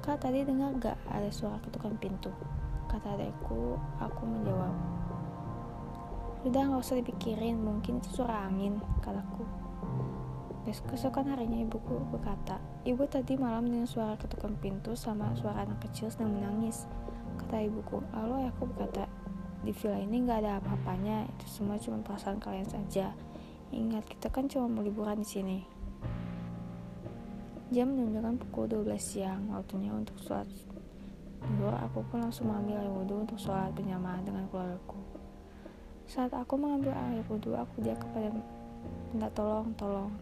Kak 0.03 0.27
tadi 0.27 0.43
dengar 0.43 0.75
gak 0.83 0.99
ada 1.07 1.31
suara 1.31 1.55
ketukan 1.63 1.95
pintu? 2.03 2.35
Kata 2.91 3.15
adekku, 3.15 3.79
aku 4.03 4.23
menjawab, 4.27 4.75
Sudah 6.43 6.67
gak 6.67 6.83
usah 6.83 6.99
dipikirin, 6.99 7.63
mungkin 7.63 8.03
itu 8.03 8.11
suara 8.11 8.43
angin, 8.51 8.83
kataku. 9.07 9.47
Keesokan 10.67 11.31
harinya 11.31 11.63
ibuku 11.63 12.03
berkata, 12.11 12.59
Ibu 12.83 13.07
tadi 13.07 13.39
malam 13.39 13.71
dengan 13.71 13.87
suara 13.87 14.19
ketukan 14.19 14.59
pintu 14.59 14.99
sama 14.99 15.31
suara 15.39 15.63
anak 15.63 15.79
kecil 15.87 16.11
sedang 16.11 16.35
menangis. 16.35 16.91
Kata 17.39 17.63
ibuku, 17.63 18.03
lalu 18.11 18.51
aku 18.51 18.67
berkata, 18.67 19.07
di 19.63 19.71
villa 19.71 20.03
ini 20.03 20.27
gak 20.27 20.43
ada 20.43 20.59
apa-apanya, 20.59 21.31
itu 21.39 21.47
semua 21.47 21.79
cuma 21.79 22.03
perasaan 22.03 22.43
kalian 22.43 22.67
saja. 22.67 23.15
Ingat, 23.71 24.11
kita 24.11 24.27
kan 24.35 24.51
cuma 24.51 24.67
mau 24.67 24.83
liburan 24.83 25.23
di 25.23 25.29
sini. 25.31 25.59
Jam 27.75 27.91
menunjukkan 27.91 28.39
pukul 28.39 28.87
12 28.87 28.95
siang, 29.03 29.51
waktunya 29.51 29.91
untuk 29.91 30.15
sholat 30.23 30.47
Dulu 31.43 31.75
aku 31.75 32.07
pun 32.07 32.23
langsung 32.23 32.47
mengambil 32.47 32.79
air 32.79 32.93
wudhu 32.95 33.27
untuk 33.27 33.35
sholat 33.35 33.75
berjamaah 33.75 34.23
dengan 34.23 34.47
keluargaku. 34.47 35.03
Saat 36.07 36.31
aku 36.39 36.55
mengambil 36.55 36.95
air 36.95 37.27
wudhu, 37.27 37.59
aku 37.59 37.83
dia 37.83 37.99
kepada 37.99 38.31
minta 39.11 39.27
tolong, 39.35 39.75
tolong. 39.75 40.15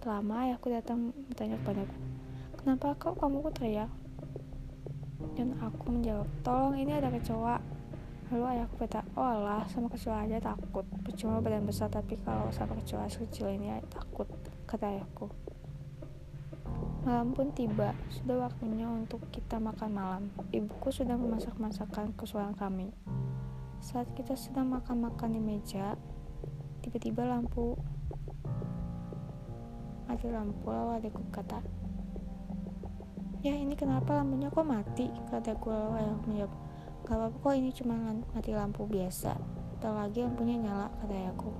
Lama 0.00 0.48
ayahku 0.48 0.72
datang 0.72 1.12
bertanya 1.28 1.60
kepadaku, 1.60 1.96
kenapa 2.64 2.96
kau 2.96 3.12
kamu 3.12 3.36
kok 3.52 3.54
teriak? 3.60 3.92
Dan 5.36 5.60
aku 5.60 5.92
menjawab, 5.92 6.28
tolong 6.40 6.72
ini 6.80 6.96
ada 6.96 7.12
kecoa. 7.12 7.60
Lalu 8.32 8.44
ayahku 8.48 8.80
berkata, 8.80 9.04
oh 9.12 9.28
Allah, 9.28 9.68
sama 9.68 9.92
kecoa 9.92 10.24
aja 10.24 10.40
takut. 10.40 10.88
Percuma 11.04 11.44
badan 11.44 11.68
besar, 11.68 11.92
tapi 11.92 12.16
kalau 12.24 12.48
sama 12.48 12.80
kecoa 12.80 13.12
sekecil 13.12 13.52
ini 13.52 13.76
takut, 13.92 14.24
kata 14.64 14.88
ayahku. 14.88 15.43
Malam 17.04 17.36
pun 17.36 17.52
tiba, 17.52 17.92
sudah 18.08 18.48
waktunya 18.48 18.88
untuk 18.88 19.20
kita 19.28 19.60
makan 19.60 19.90
malam. 19.92 20.22
Ibuku 20.50 20.88
sudah 20.88 21.20
memasak 21.20 21.52
masakan 21.60 22.16
kesukaan 22.16 22.56
kami. 22.56 22.88
Saat 23.84 24.08
kita 24.16 24.32
sedang 24.32 24.72
makan-makan 24.72 25.36
di 25.36 25.40
meja, 25.44 26.00
tiba-tiba 26.80 27.28
lampu 27.28 27.76
mati 30.04 30.28
lampu 30.28 30.68
lalu 30.68 31.00
adikku 31.00 31.24
kata 31.32 31.58
ya 33.44 33.52
ini 33.52 33.76
kenapa 33.76 34.16
lampunya 34.16 34.48
kok 34.48 34.64
mati? 34.64 35.12
Kataku 35.28 35.68
lalu 35.68 36.00
ayah 36.00 36.16
menjawab 36.24 36.52
gak 37.04 37.16
apa-apa 37.20 37.36
kok 37.36 37.54
ini 37.60 37.70
cuma 37.76 37.94
mati 38.32 38.50
lampu 38.56 38.88
biasa. 38.88 39.36
Tak 39.84 39.92
lagi 39.92 40.24
lampunya 40.24 40.56
nyala 40.56 40.88
kata 41.04 41.12
ayahku. 41.12 41.52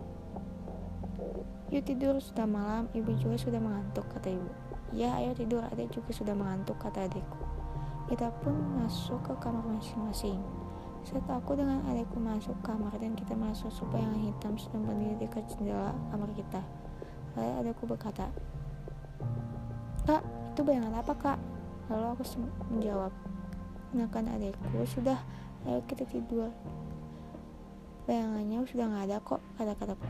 Yuk 1.69 1.85
tidur 1.85 2.17
sudah 2.25 2.49
malam. 2.49 2.89
Ibu 2.97 3.21
juga 3.21 3.37
sudah 3.37 3.61
mengantuk 3.61 4.09
kata 4.09 4.33
ibu 4.33 4.49
ya 4.93 5.17
ayo 5.23 5.33
tidur 5.33 5.65
adik 5.73 5.89
juga 5.95 6.11
sudah 6.13 6.35
mengantuk 6.37 6.77
kata 6.77 7.09
adikku 7.09 7.41
kita 8.13 8.29
pun 8.45 8.53
masuk 8.77 9.23
ke 9.25 9.33
kamar 9.41 9.65
masing-masing 9.65 10.43
saat 11.05 11.25
aku 11.29 11.57
dengan 11.57 11.81
adikku 11.89 12.21
masuk 12.21 12.57
kamar 12.61 12.93
dan 13.01 13.17
kita 13.17 13.33
masuk 13.33 13.73
supaya 13.73 14.05
yang 14.05 14.33
hitam 14.33 14.59
sedang 14.61 14.85
berdiri 14.85 15.25
dekat 15.25 15.45
jendela 15.49 15.93
kamar 16.13 16.29
kita 16.37 16.61
Lalu 17.35 17.67
adikku 17.67 17.85
berkata, 17.91 18.31
Kak, 20.07 20.23
itu 20.55 20.61
bayangan 20.63 20.95
apa 21.03 21.13
kak? 21.19 21.39
Lalu 21.91 22.07
aku 22.15 22.23
menjawab, 22.71 23.13
Gunakan 23.91 24.25
adikku, 24.39 24.87
sudah, 24.87 25.19
ayo 25.67 25.83
kita 25.87 26.07
tidur. 26.07 26.51
Bayangannya 28.07 28.63
sudah 28.71 28.87
nggak 28.87 29.05
ada 29.11 29.17
kok, 29.23 29.43
kata-kataku. 29.59 30.07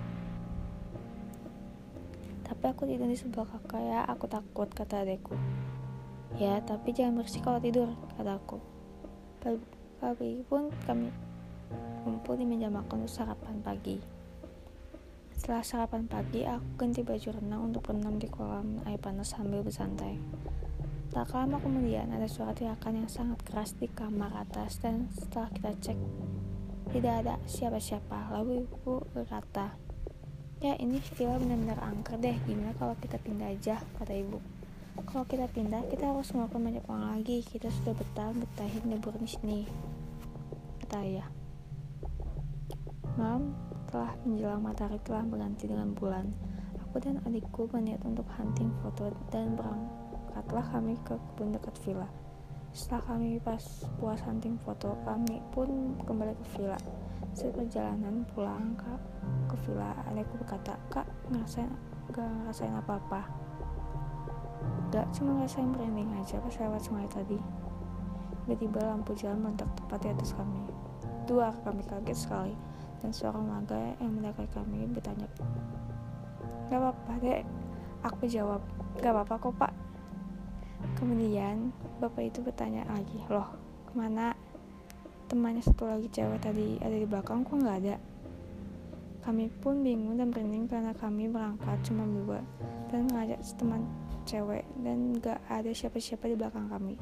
Tapi 2.64 2.72
aku 2.80 2.88
tidur 2.88 3.12
di 3.12 3.18
sebelah 3.20 3.44
kakak 3.44 3.82
ya, 3.84 4.00
aku 4.08 4.24
takut, 4.24 4.64
kata 4.72 5.04
adikku. 5.04 5.36
Ya, 6.40 6.64
tapi 6.64 6.96
jangan 6.96 7.20
bersih 7.20 7.44
kalau 7.44 7.60
tidur, 7.60 7.92
kataku. 8.16 8.56
Pagi 10.00 10.40
pun 10.48 10.72
kami 10.88 11.12
kumpul 12.08 12.40
di 12.40 12.48
meja 12.48 12.72
makan 12.72 13.04
untuk 13.04 13.12
sarapan 13.12 13.60
pagi. 13.60 14.00
Setelah 15.36 15.60
sarapan 15.60 16.08
pagi, 16.08 16.48
aku 16.48 16.64
ganti 16.80 17.04
baju 17.04 17.36
renang 17.36 17.68
untuk 17.68 17.84
berenang 17.84 18.16
di 18.16 18.32
kolam 18.32 18.80
air 18.88 18.96
panas 18.96 19.36
sambil 19.36 19.60
bersantai. 19.60 20.16
Tak 21.12 21.36
lama 21.36 21.60
kemudian 21.60 22.16
ada 22.16 22.24
suara 22.24 22.56
teriakan 22.56 23.04
yang 23.04 23.12
sangat 23.12 23.44
keras 23.44 23.76
di 23.76 23.92
kamar 23.92 24.32
atas 24.40 24.80
dan 24.80 25.12
setelah 25.12 25.52
kita 25.52 25.70
cek 25.84 25.98
tidak 26.96 27.28
ada 27.28 27.36
siapa-siapa. 27.44 28.32
Lalu 28.32 28.64
ibu 28.64 29.04
berkata, 29.12 29.76
ya 30.64 30.74
ini 30.80 30.96
villa 30.96 31.36
benar-benar 31.36 31.76
angker 31.84 32.16
deh, 32.16 32.32
gimana 32.48 32.72
kalau 32.80 32.96
kita 32.96 33.20
pindah 33.20 33.52
aja, 33.52 33.76
kata 34.00 34.16
ibu. 34.16 34.40
Kalau 35.04 35.28
kita 35.28 35.44
pindah, 35.52 35.84
kita 35.92 36.08
harus 36.08 36.32
melakukan 36.32 36.64
banyak 36.64 36.84
uang 36.88 37.04
lagi. 37.04 37.44
Kita 37.44 37.68
sudah 37.68 37.92
betah 37.92 38.32
betahin 38.32 38.84
libur 38.88 39.12
di 39.20 39.28
sini, 39.28 39.68
kata 40.80 41.04
ayah. 41.04 41.28
Malam 43.20 43.52
telah 43.92 44.16
menjelang 44.24 44.64
matahari 44.64 44.96
telah 45.04 45.20
berganti 45.28 45.68
dengan 45.68 45.92
bulan. 45.92 46.32
Aku 46.88 46.96
dan 46.96 47.20
adikku 47.28 47.68
berniat 47.68 48.00
untuk 48.08 48.24
hunting 48.32 48.72
foto 48.80 49.12
dan 49.28 49.52
berangkat 49.60 50.04
berangkatlah 50.34 50.66
kami 50.74 50.98
ke 51.06 51.14
kebun 51.14 51.54
dekat 51.54 51.74
villa. 51.86 52.10
Setelah 52.74 53.06
kami 53.06 53.38
pas 53.38 53.62
puas 54.02 54.18
hunting 54.26 54.58
foto, 54.58 54.98
kami 55.06 55.38
pun 55.54 55.94
kembali 56.02 56.34
ke 56.34 56.44
villa. 56.58 56.74
Saat 57.30 57.54
perjalanan 57.54 58.26
pulang 58.34 58.74
ke, 58.74 58.90
ke 59.46 59.56
villa, 59.62 59.94
adekku 60.10 60.42
berkata, 60.42 60.74
Kak, 60.90 61.06
ngerasain, 61.30 61.70
gak 62.10 62.26
ngerasain 62.26 62.74
apa-apa. 62.74 63.30
Gak 64.90 65.06
cuma 65.14 65.38
ngerasain 65.38 65.70
merinding 65.70 66.18
aja 66.18 66.42
pas 66.42 66.54
lewat 66.58 66.82
sungai 66.82 67.06
tadi. 67.06 67.38
Tiba-tiba 68.42 68.90
lampu 68.90 69.14
jalan 69.14 69.38
meledak 69.38 69.70
tepat 69.78 69.98
di 70.02 70.08
atas 70.10 70.34
kami. 70.34 70.58
Dua 71.30 71.54
kami 71.62 71.86
kaget 71.86 72.18
sekali, 72.26 72.58
dan 72.98 73.14
seorang 73.14 73.54
warga 73.54 73.78
yang 74.02 74.18
mendekati 74.18 74.50
kami 74.50 74.90
bertanya, 74.90 75.30
Gak 76.74 76.82
apa-apa 76.82 77.22
dek, 77.22 77.46
aku 78.02 78.26
jawab, 78.26 78.66
gak 78.98 79.14
apa-apa 79.14 79.34
kok 79.38 79.54
pak, 79.62 79.72
Kemudian 80.96 81.72
bapak 81.98 82.30
itu 82.30 82.44
bertanya 82.44 82.84
lagi, 82.88 83.18
loh 83.28 83.48
ke 83.88 83.92
mana 83.96 84.36
temannya 85.26 85.64
satu 85.64 85.88
lagi 85.88 86.08
cewek 86.12 86.40
tadi 86.44 86.76
ada 86.84 86.96
di 86.96 87.06
belakang 87.08 87.42
kok 87.42 87.56
nggak 87.56 87.78
ada? 87.84 87.96
Kami 89.24 89.48
pun 89.64 89.80
bingung 89.80 90.20
dan 90.20 90.28
merinding 90.28 90.68
karena 90.68 90.92
kami 90.92 91.32
berangkat 91.32 91.80
cuma 91.88 92.04
berdua 92.04 92.44
dan 92.92 93.08
mengajak 93.08 93.40
teman 93.56 93.80
cewek 94.28 94.64
dan 94.84 95.16
gak 95.20 95.40
ada 95.48 95.72
siapa-siapa 95.72 96.28
di 96.28 96.36
belakang 96.36 96.68
kami. 96.68 96.96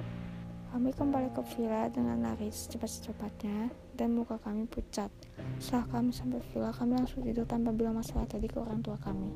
Kami 0.72 0.88
kembali 0.88 1.36
ke 1.36 1.42
villa 1.52 1.84
dengan 1.92 2.24
lari 2.24 2.48
secepat-cepatnya 2.48 3.68
dan 3.92 4.16
muka 4.16 4.40
kami 4.40 4.64
pucat. 4.64 5.12
Setelah 5.60 5.84
kami 5.92 6.10
sampai 6.16 6.40
villa, 6.48 6.72
kami 6.72 6.96
langsung 6.96 7.20
tidur 7.20 7.44
tanpa 7.44 7.76
bilang 7.76 8.00
masalah 8.00 8.24
tadi 8.24 8.48
ke 8.48 8.56
orang 8.56 8.80
tua 8.80 8.96
kami. 8.96 9.28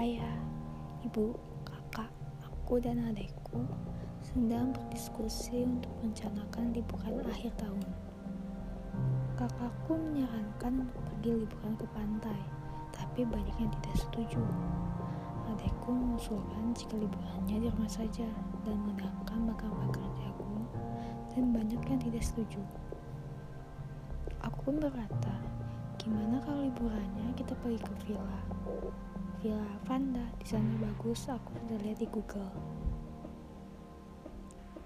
Ayah, 0.00 0.40
ibu, 1.04 1.36
kakak, 1.68 2.08
aku 2.40 2.80
dan 2.80 3.12
adikku 3.12 3.60
sedang 4.24 4.72
berdiskusi 4.72 5.68
untuk 5.68 5.92
merencanakan 6.00 6.72
liburan 6.72 7.20
akhir 7.28 7.52
tahun. 7.60 7.84
Kakakku 9.36 9.92
menyarankan 9.98 10.88
untuk 10.88 11.00
pergi 11.04 11.44
liburan 11.44 11.74
ke 11.76 11.86
pantai, 11.92 12.40
tapi 12.94 13.28
banyak 13.28 13.56
yang 13.60 13.72
tidak 13.80 13.96
setuju. 14.08 14.40
Adikku 15.52 15.92
mengusulkan 15.92 16.72
jika 16.72 16.96
liburannya 16.96 17.56
di 17.60 17.68
rumah 17.68 17.90
saja 17.90 18.24
dan 18.64 18.76
mengandalkan 18.80 19.44
bakal-bakal 19.44 20.06
jagung, 20.16 20.64
dan 21.36 21.52
banyak 21.52 21.82
yang 21.84 22.00
tidak 22.00 22.24
setuju. 22.24 22.62
Aku 24.40 24.58
pun 24.64 24.80
berkata, 24.80 25.36
Gimana 26.00 26.40
kalau 26.42 26.66
liburannya 26.66 27.30
kita 27.36 27.52
pergi 27.60 27.78
ke 27.78 27.92
villa? 28.06 28.40
Villa 29.42 29.74
Vanda, 29.90 30.22
di 30.38 30.46
sana 30.46 30.70
bagus, 30.78 31.26
aku 31.26 31.50
sudah 31.50 31.74
lihat 31.82 31.98
di 31.98 32.06
Google. 32.06 32.46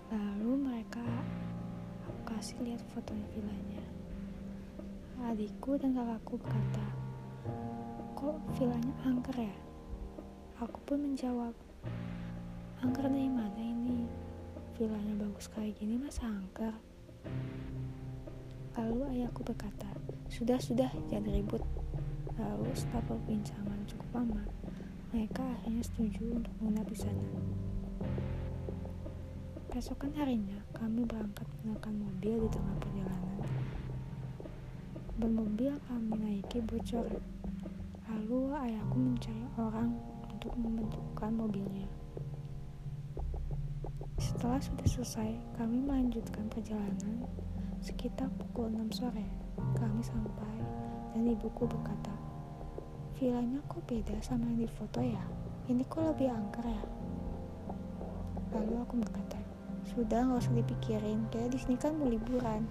Lalu 0.08 0.64
mereka 0.64 1.04
aku 2.08 2.32
kasih 2.32 2.56
lihat 2.64 2.80
foto 2.88 3.12
villanya. 3.36 3.84
Adikku 5.28 5.76
dan 5.76 5.92
kakakku 5.92 6.40
berkata, 6.40 6.88
kok 8.16 8.40
villanya 8.56 8.96
angker 9.04 9.36
ya? 9.44 9.56
Aku 10.64 10.80
pun 10.88 11.04
menjawab, 11.04 11.52
angker 12.80 13.12
dari 13.12 13.28
mana 13.28 13.60
ini? 13.60 14.08
Villanya 14.80 15.20
bagus 15.20 15.52
kayak 15.52 15.76
gini 15.76 16.00
masa 16.00 16.32
angker? 16.32 16.72
Lalu 18.80 19.20
ayahku 19.20 19.44
berkata, 19.44 19.92
sudah, 20.32 20.56
sudah, 20.56 20.88
jangan 21.12 21.28
ribut. 21.28 21.60
Lalu 22.40 22.72
setelah 22.72 23.04
perbincangan 23.04 23.65
cukup 23.86 24.08
lama, 24.22 24.42
mereka 25.14 25.42
akhirnya 25.42 25.82
setuju 25.86 26.42
untuk 26.42 26.52
menginap 26.58 26.86
di 26.90 26.98
sana. 26.98 27.26
Keesokan 29.70 30.12
harinya, 30.18 30.58
kami 30.74 31.06
berangkat 31.06 31.46
menggunakan 31.62 31.94
mobil 31.94 32.34
di 32.42 32.48
tengah 32.50 32.76
perjalanan. 32.82 33.38
Ban 35.16 35.32
mobil 35.32 35.72
kami 35.86 36.12
naiki 36.18 36.58
bocor. 36.66 37.08
Lalu 38.06 38.40
ayahku 38.52 38.96
mencari 38.96 39.46
orang 39.56 39.96
untuk 40.28 40.52
membentukkan 40.58 41.32
mobilnya. 41.32 41.88
Setelah 44.16 44.60
sudah 44.60 44.88
selesai, 44.88 45.30
kami 45.56 45.80
melanjutkan 45.84 46.48
perjalanan 46.48 47.24
sekitar 47.80 48.26
pukul 48.34 48.66
6 48.72 48.98
sore 48.98 49.26
kami 49.76 50.00
sampai 50.02 50.56
dan 51.12 51.22
ibuku 51.28 51.68
berkata, 51.68 52.12
Vilanya 53.16 53.64
kok 53.64 53.80
beda 53.88 54.12
sama 54.20 54.44
yang 54.44 54.60
di 54.60 54.68
foto 54.68 55.00
ya? 55.00 55.24
Ini 55.72 55.80
kok 55.88 56.04
lebih 56.04 56.28
angker 56.28 56.68
ya? 56.68 56.82
Lalu 58.52 58.76
aku 58.76 59.00
berkata, 59.00 59.40
sudah 59.88 60.20
nggak 60.20 60.44
usah 60.44 60.52
dipikirin, 60.52 61.24
kayak 61.32 61.48
di 61.48 61.56
sini 61.56 61.80
kan 61.80 61.96
mau 61.96 62.12
liburan. 62.12 62.68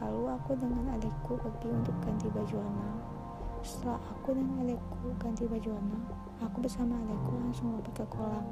Lalu 0.00 0.32
aku 0.32 0.56
dengan 0.56 0.96
adikku 0.96 1.36
pergi 1.38 1.68
untuk 1.68 1.92
ganti 2.00 2.26
baju 2.32 2.56
renang. 2.56 2.98
Setelah 3.60 4.00
aku 4.10 4.32
dan 4.32 4.48
adikku 4.64 5.06
ganti 5.20 5.44
baju 5.44 5.70
renang, 5.76 6.04
aku 6.40 6.56
bersama 6.64 6.96
adikku 7.06 7.32
langsung 7.36 7.76
lompat 7.76 7.92
ke 7.92 8.06
kolam. 8.08 8.46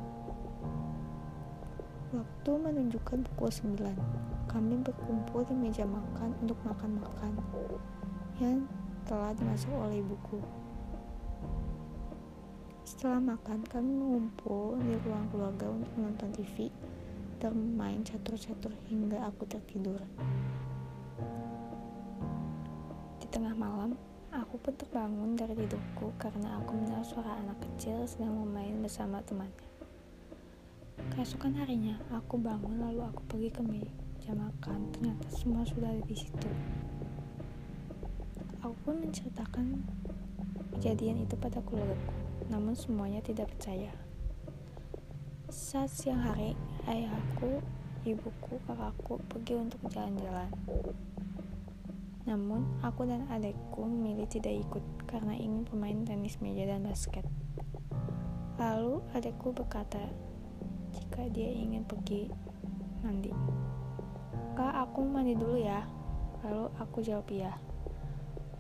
Waktu 2.12 2.50
menunjukkan 2.52 3.18
pukul 3.32 3.48
9 3.48 3.80
kami 4.50 4.74
berkumpul 4.84 5.40
di 5.46 5.54
meja 5.56 5.88
makan 5.88 6.36
untuk 6.42 6.58
makan-makan 6.68 7.32
yang 8.42 8.66
telah 9.10 9.34
dimasak 9.34 9.74
oleh 9.74 9.98
ibuku. 9.98 10.38
Setelah 12.86 13.18
makan, 13.18 13.66
kami 13.66 13.90
mengumpul 13.90 14.78
di 14.78 14.94
ruang 15.02 15.26
keluarga 15.34 15.66
untuk 15.66 15.90
menonton 15.98 16.30
TV 16.30 16.70
dan 17.42 17.58
main 17.74 18.06
catur-catur 18.06 18.70
hingga 18.86 19.18
aku 19.26 19.50
tertidur. 19.50 19.98
Di 23.18 23.26
tengah 23.34 23.50
malam, 23.58 23.98
aku 24.30 24.62
pun 24.62 24.78
terbangun 24.78 25.34
dari 25.34 25.58
tidurku 25.58 26.14
karena 26.14 26.62
aku 26.62 26.78
mendengar 26.78 27.02
suara 27.02 27.34
anak 27.42 27.58
kecil 27.66 28.06
sedang 28.06 28.38
bermain 28.46 28.78
bersama 28.78 29.18
temannya. 29.26 29.70
Keesokan 31.18 31.58
harinya, 31.58 31.98
aku 32.14 32.38
bangun 32.38 32.78
lalu 32.78 33.02
aku 33.10 33.26
pergi 33.26 33.50
ke 33.50 33.62
meja 33.66 34.38
makan, 34.38 34.86
ternyata 34.94 35.26
semua 35.34 35.66
sudah 35.66 35.90
ada 35.90 36.04
di 36.06 36.14
situ. 36.14 36.46
Aku 38.60 38.76
pun 38.84 39.00
menceritakan 39.00 39.80
kejadian 40.76 41.24
itu 41.24 41.32
pada 41.40 41.64
keluargaku, 41.64 42.12
namun 42.52 42.76
semuanya 42.76 43.24
tidak 43.24 43.48
percaya. 43.56 43.88
Saat 45.48 45.88
siang 45.96 46.20
hari, 46.20 46.52
ayahku, 46.84 47.64
ibuku, 48.04 48.60
kakakku 48.68 49.16
pergi 49.32 49.64
untuk 49.64 49.80
jalan-jalan. 49.88 50.52
Namun, 52.28 52.68
aku 52.84 53.08
dan 53.08 53.24
adikku 53.32 53.80
memilih 53.80 54.28
tidak 54.28 54.52
ikut 54.52 54.84
karena 55.08 55.32
ingin 55.40 55.64
pemain 55.64 56.04
tenis 56.04 56.36
meja 56.44 56.68
dan 56.68 56.84
basket. 56.84 57.24
Lalu 58.60 59.00
adikku 59.16 59.56
berkata, 59.56 60.04
jika 60.92 61.32
dia 61.32 61.48
ingin 61.48 61.80
pergi 61.88 62.28
mandi. 63.00 63.32
Kak, 64.52 64.84
aku 64.84 65.00
mandi 65.08 65.32
dulu 65.32 65.56
ya. 65.56 65.80
Lalu 66.44 66.68
aku 66.76 67.00
jawab 67.00 67.24
iya. 67.32 67.56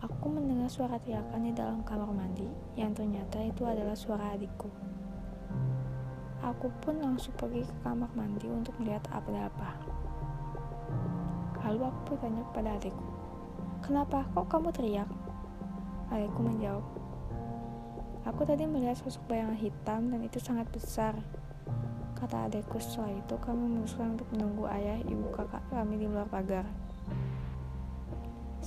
Aku 0.00 0.32
mendengar 0.32 0.72
suara 0.72 0.96
teriakan 0.96 1.44
di 1.44 1.52
dalam 1.52 1.84
kamar 1.84 2.08
mandi, 2.08 2.48
yang 2.72 2.96
ternyata 2.96 3.36
itu 3.44 3.68
adalah 3.68 3.92
suara 3.92 4.32
adikku. 4.32 4.72
Aku 6.40 6.72
pun 6.80 7.04
langsung 7.04 7.36
pergi 7.36 7.68
ke 7.68 7.74
kamar 7.84 8.08
mandi 8.16 8.48
untuk 8.48 8.72
melihat 8.80 9.04
apa-apa. 9.12 9.76
Lalu 11.68 11.84
aku 11.84 11.98
bertanya 12.16 12.42
kepada 12.48 12.70
adikku, 12.80 13.08
Kenapa 13.84 14.24
kok 14.32 14.48
kamu 14.48 14.72
teriak? 14.72 15.10
Adikku 16.08 16.40
menjawab, 16.48 16.84
Aku 18.28 18.44
tadi 18.44 18.68
melihat 18.68 19.00
sosok 19.00 19.32
bayangan 19.32 19.56
hitam 19.56 20.12
dan 20.12 20.20
itu 20.20 20.36
sangat 20.40 20.68
besar. 20.68 21.16
Kata 22.12 22.48
adikku 22.48 22.76
setelah 22.76 23.16
itu 23.16 23.36
kami 23.40 23.64
memutuskan 23.64 24.12
untuk 24.16 24.28
menunggu 24.32 24.68
ayah, 24.68 25.00
ibu, 25.08 25.28
kakak 25.32 25.64
kami 25.72 26.00
di 26.00 26.04
luar 26.04 26.28
pagar. 26.28 26.68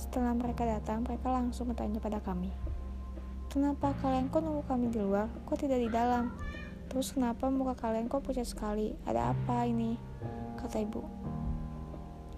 Setelah 0.04 0.36
mereka 0.36 0.68
datang, 0.68 1.00
mereka 1.00 1.32
langsung 1.32 1.72
bertanya 1.72 1.96
pada 1.96 2.20
kami. 2.20 2.52
Kenapa 3.48 3.96
kalian 4.04 4.28
kok 4.28 4.44
nunggu 4.44 4.68
kami 4.68 4.92
di 4.92 5.00
luar? 5.00 5.32
Kok 5.48 5.56
tidak 5.56 5.80
di 5.80 5.88
dalam? 5.88 6.28
Terus 6.92 7.16
kenapa 7.16 7.48
muka 7.48 7.72
kalian 7.72 8.12
kok 8.12 8.20
pucat 8.20 8.44
sekali? 8.44 8.92
Ada 9.08 9.32
apa 9.32 9.64
ini? 9.64 9.96
Kata 10.60 10.84
ibu. 10.84 11.00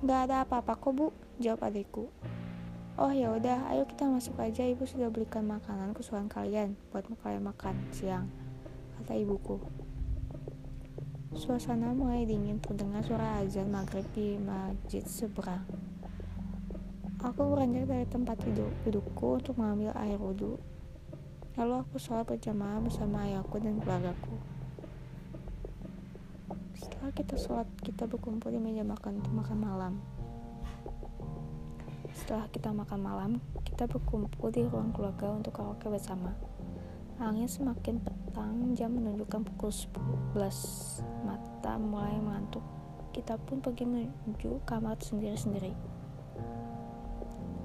Gak 0.07 0.31
ada 0.31 0.46
apa-apa 0.46 0.79
kok 0.79 0.92
bu, 0.94 1.07
jawab 1.42 1.66
adikku. 1.66 2.07
Oh 2.96 3.12
ya 3.12 3.35
udah, 3.35 3.68
ayo 3.74 3.85
kita 3.85 4.07
masuk 4.09 4.38
aja. 4.40 4.64
Ibu 4.64 4.87
sudah 4.87 5.11
belikan 5.11 5.44
makanan 5.44 5.92
kesukaan 5.92 6.31
kalian 6.31 6.79
buat 6.94 7.05
kalian 7.20 7.44
makan 7.44 7.74
siang, 7.92 8.31
kata 8.96 9.18
ibuku. 9.20 9.61
Suasana 11.37 11.92
mulai 11.92 12.24
dingin 12.24 12.57
terdengar 12.57 13.05
suara 13.05 13.44
azan 13.44 13.68
maghrib 13.68 14.07
di 14.16 14.40
masjid 14.40 15.05
seberang. 15.05 15.86
Aku 17.27 17.43
beranjak 17.43 17.91
dari 17.91 18.07
tempat 18.07 18.39
duduk, 18.39 18.71
dudukku 18.87 19.43
untuk 19.43 19.59
mengambil 19.59 19.91
air 19.99 20.15
wudhu. 20.15 20.62
Lalu 21.59 21.83
aku 21.83 21.99
sholat 21.99 22.23
berjamaah 22.23 22.79
bersama 22.79 23.27
ayahku 23.27 23.59
dan 23.59 23.83
keluargaku. 23.83 24.39
Setelah 26.79 27.11
kita 27.11 27.35
sholat, 27.35 27.67
kita 27.83 28.07
berkumpul 28.07 28.55
di 28.55 28.62
meja 28.62 28.87
makan 28.87 29.19
untuk 29.19 29.35
makan 29.43 29.59
malam. 29.59 29.93
Setelah 32.15 32.47
kita 32.55 32.71
makan 32.71 33.01
malam, 33.03 33.31
kita 33.67 33.91
berkumpul 33.91 34.55
di 34.55 34.62
ruang 34.62 34.95
keluarga 34.95 35.27
untuk 35.35 35.51
karaoke 35.51 35.91
bersama. 35.91 36.31
Angin 37.19 37.51
semakin 37.51 38.07
petang, 38.07 38.71
jam 38.79 38.95
menunjukkan 38.95 39.43
pukul 39.51 39.75
11. 39.75 41.03
Mata 41.27 41.75
mulai 41.75 42.23
mengantuk. 42.23 42.62
Kita 43.11 43.35
pun 43.35 43.59
pergi 43.59 43.83
menuju 43.83 44.62
kamar 44.62 44.95
sendiri-sendiri. 45.03 46.06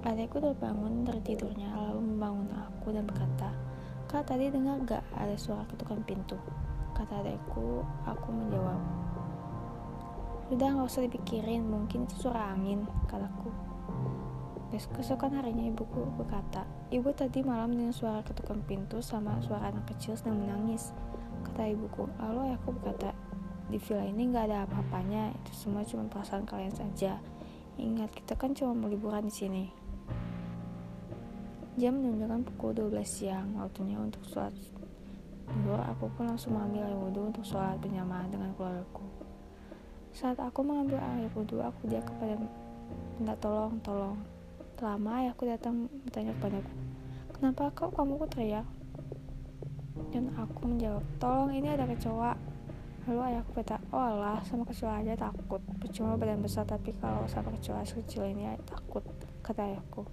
Adikku 0.01 0.41
terbangun 0.41 1.05
dari 1.05 1.21
tidurnya 1.21 1.69
lalu 1.77 2.01
membangun 2.01 2.49
aku 2.57 2.89
dan 2.89 3.05
berkata, 3.05 3.53
Kak 4.09 4.33
tadi 4.33 4.49
dengar 4.49 4.81
gak 4.81 5.05
ada 5.13 5.37
suara 5.37 5.61
ketukan 5.69 6.01
pintu? 6.01 6.41
Kata 6.97 7.21
adikku, 7.21 7.85
aku 8.09 8.27
menjawab, 8.33 8.81
Sudah 10.49 10.73
gak 10.73 10.89
usah 10.89 11.05
dipikirin, 11.05 11.69
mungkin 11.69 12.09
itu 12.09 12.17
suara 12.17 12.49
angin, 12.49 12.81
kataku. 13.05 13.53
Keesokan 14.73 15.37
harinya 15.37 15.69
ibuku 15.69 16.01
berkata, 16.17 16.65
Ibu 16.89 17.13
tadi 17.13 17.45
malam 17.45 17.69
dengan 17.69 17.93
suara 17.93 18.25
ketukan 18.25 18.57
pintu 18.65 19.05
sama 19.05 19.37
suara 19.45 19.69
anak 19.69 19.85
kecil 19.93 20.17
sedang 20.17 20.41
menangis. 20.41 20.97
Kata 21.45 21.69
ibuku, 21.69 22.09
lalu 22.17 22.57
aku 22.57 22.73
berkata, 22.73 23.13
di 23.69 23.77
villa 23.77 24.01
ini 24.01 24.33
gak 24.33 24.49
ada 24.49 24.65
apa-apanya, 24.65 25.29
itu 25.29 25.53
semua 25.53 25.85
cuma 25.85 26.09
perasaan 26.09 26.49
kalian 26.49 26.73
saja. 26.73 27.21
Ingat, 27.77 28.17
kita 28.17 28.33
kan 28.33 28.57
cuma 28.57 28.73
mau 28.73 28.89
liburan 28.89 29.29
di 29.29 29.35
sini. 29.37 29.80
Jam 31.81 31.97
menunjukkan 31.97 32.45
pukul 32.45 32.93
12 32.93 33.01
siang, 33.01 33.57
waktunya 33.57 33.97
untuk 33.97 34.21
sholat 34.29 34.53
zuhur. 34.53 35.81
Aku 35.81 36.13
pun 36.13 36.29
langsung 36.29 36.53
mengambil 36.53 36.85
air 36.85 36.93
wudhu 36.93 37.33
untuk 37.33 37.41
sholat 37.41 37.73
berjamaah 37.81 38.29
dengan 38.29 38.53
keluargaku. 38.53 39.01
Saat 40.13 40.37
aku 40.37 40.61
mengambil 40.61 41.01
air 41.01 41.25
wudhu, 41.33 41.57
aku 41.57 41.89
dia 41.89 42.05
kepada 42.05 42.37
minta 43.17 43.33
tolong, 43.41 43.81
tolong. 43.81 44.13
Lama 44.77 45.25
ayahku 45.25 45.49
datang 45.49 45.89
bertanya 46.05 46.37
kepadaku, 46.37 46.69
kenapa 47.33 47.73
kau 47.73 47.89
kamu 47.89 48.13
kok 48.21 48.29
teriak? 48.37 48.67
Dan 50.13 50.37
aku 50.37 50.69
menjawab, 50.69 51.01
tolong 51.17 51.49
ini 51.49 51.65
ada 51.65 51.89
kecoa. 51.89 52.37
Lalu 53.09 53.19
ayahku 53.25 53.57
berkata, 53.57 53.81
oh 53.89 54.05
Allah, 54.05 54.37
sama 54.45 54.69
kecoa 54.69 55.01
aja 55.01 55.17
takut. 55.17 55.65
Percuma 55.81 56.13
badan 56.13 56.45
besar, 56.45 56.61
tapi 56.61 56.93
kalau 57.01 57.25
sama 57.25 57.49
kecoa 57.57 57.81
sekecil 57.81 58.29
ini 58.29 58.53
takut, 58.69 59.01
kata 59.41 59.65
ayahku. 59.65 60.05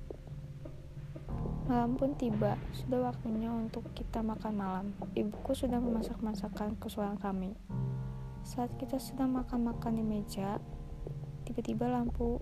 Malam 1.68 2.00
pun 2.00 2.16
tiba, 2.16 2.56
sudah 2.72 3.12
waktunya 3.12 3.52
untuk 3.52 3.84
kita 3.92 4.24
makan 4.24 4.56
malam. 4.56 4.86
Ibuku 5.12 5.52
sudah 5.52 5.76
memasak 5.76 6.16
masakan 6.24 6.80
kesukaan 6.80 7.20
kami. 7.20 7.52
Saat 8.40 8.72
kita 8.80 8.96
sedang 8.96 9.36
makan-makan 9.36 10.00
di 10.00 10.04
meja, 10.04 10.56
tiba-tiba 11.44 11.92
lampu 11.92 12.40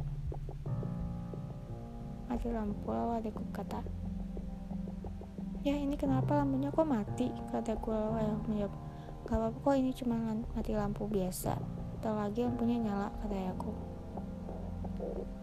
mati 2.27 2.51
lampu 2.51 2.91
lalu 2.91 3.23
adikku 3.23 3.43
kata 3.55 3.81
ya 5.67 5.75
ini 5.75 5.99
kenapa 5.99 6.39
lampunya 6.39 6.71
kok 6.71 6.87
mati? 6.87 7.27
Kataku 7.51 7.91
lalu 7.91 8.23
ayah 8.23 8.39
menjawab 8.47 8.75
gak 9.27 9.35
apa-apa 9.35 9.59
kok 9.59 9.75
ini 9.75 9.91
cuma 9.91 10.15
mati 10.55 10.73
lampu 10.79 11.11
biasa. 11.11 11.59
Tak 11.99 12.15
lagi 12.15 12.47
lampunya 12.47 12.79
nyala 12.79 13.11
kata 13.19 13.35
ayahku. 13.35 13.75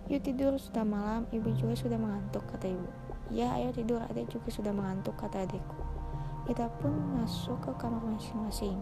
Yuk 0.08 0.24
tidur 0.24 0.56
sudah 0.56 0.88
malam. 0.88 1.28
Ibu 1.28 1.52
juga 1.60 1.76
sudah 1.76 2.00
mengantuk 2.00 2.48
kata 2.48 2.72
ibu 2.72 2.88
ya 3.32 3.54
ayo 3.56 3.72
tidur 3.72 4.04
adik 4.10 4.28
juga 4.28 4.50
sudah 4.52 4.74
mengantuk 4.76 5.16
kata 5.16 5.48
adikku 5.48 5.80
kita 6.44 6.68
pun 6.84 6.92
masuk 7.16 7.56
ke 7.64 7.72
kamar 7.80 8.04
masing-masing 8.04 8.76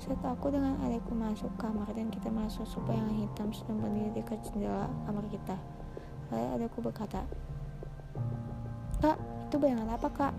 saat 0.00 0.20
aku 0.24 0.52
dengan 0.52 0.76
adikku 0.84 1.12
masuk 1.16 1.48
kamar 1.56 1.88
dan 1.92 2.08
kita 2.12 2.28
masuk 2.32 2.64
supaya 2.68 3.00
yang 3.00 3.28
hitam 3.28 3.48
sedang 3.52 3.80
berdiri 3.80 4.20
dekat 4.20 4.40
jendela 4.48 4.88
kamar 5.04 5.24
kita 5.28 5.56
Lalu 6.30 6.46
adikku 6.62 6.78
berkata, 6.78 7.26
Kak, 9.02 9.18
itu 9.50 9.56
bayangan 9.58 9.98
apa 9.98 10.08
kak? 10.14 10.34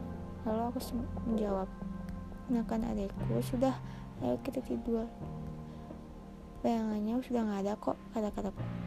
Lalu 0.48 0.62
aku 0.72 0.80
menjawab, 1.28 1.68
Kenakan 2.48 2.84
adikku, 2.96 3.44
sudah, 3.44 3.76
ayo 4.24 4.40
kita 4.44 4.64
tidur. 4.64 5.08
Bayangannya 6.64 7.20
sudah 7.24 7.42
nggak 7.44 7.60
ada 7.68 7.74
kok, 7.76 7.98
kata-kataku. 8.16 8.81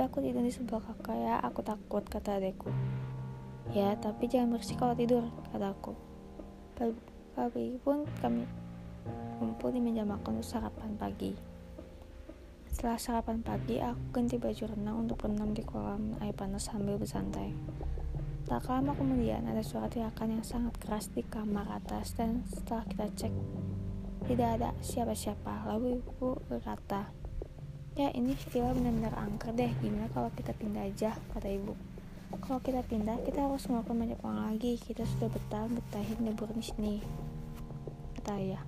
Tapi 0.00 0.08
aku 0.16 0.24
tidur 0.24 0.40
di 0.40 0.48
sebelah 0.48 0.80
kakak 0.80 1.12
ya, 1.12 1.36
aku 1.44 1.60
takut, 1.60 2.00
kata 2.00 2.40
adikku. 2.40 2.72
Ya, 3.76 3.92
tapi 4.00 4.32
jangan 4.32 4.56
bersih 4.56 4.72
kalau 4.80 4.96
tidur, 4.96 5.28
kataku. 5.52 5.92
Pagi 7.36 7.76
pun 7.84 8.08
kami 8.24 8.48
kumpul 9.36 9.76
di 9.76 9.84
meja 9.84 10.08
makan 10.08 10.40
untuk 10.40 10.48
sarapan 10.48 10.96
pagi. 10.96 11.36
Setelah 12.72 12.96
sarapan 12.96 13.44
pagi, 13.44 13.76
aku 13.76 14.00
ganti 14.16 14.40
baju 14.40 14.72
renang 14.72 15.04
untuk 15.04 15.20
berenang 15.20 15.52
di 15.52 15.60
kolam 15.68 16.16
air 16.24 16.32
panas 16.32 16.72
sambil 16.72 16.96
bersantai. 16.96 17.52
Tak 18.48 18.72
lama 18.72 18.96
kemudian 18.96 19.44
ada 19.52 19.60
suara 19.60 19.92
teriakan 19.92 20.40
yang 20.40 20.44
sangat 20.48 20.80
keras 20.80 21.12
di 21.12 21.20
kamar 21.28 21.68
atas 21.76 22.16
dan 22.16 22.40
setelah 22.48 22.88
kita 22.88 23.04
cek 23.20 23.34
tidak 24.32 24.48
ada 24.64 24.72
siapa-siapa. 24.80 25.68
Lalu 25.68 26.00
ibu 26.00 26.40
berkata, 26.48 27.12
Ya 28.00 28.08
ini 28.16 28.32
villa 28.32 28.72
benar-benar 28.72 29.12
angker 29.12 29.52
deh, 29.52 29.68
gimana 29.84 30.08
kalau 30.16 30.32
kita 30.32 30.56
pindah 30.56 30.88
aja, 30.88 31.12
kata 31.36 31.52
ibu. 31.52 31.76
Kalau 32.40 32.56
kita 32.64 32.80
pindah, 32.80 33.20
kita 33.28 33.44
harus 33.44 33.68
melakukan 33.68 34.00
banyak 34.00 34.16
uang 34.24 34.40
lagi. 34.40 34.80
Kita 34.80 35.04
sudah 35.04 35.28
betah 35.28 35.68
betahin 35.68 36.16
liburan 36.24 36.56
di 36.56 36.64
sini, 36.64 36.94
kata 38.16 38.40
ayah. 38.40 38.64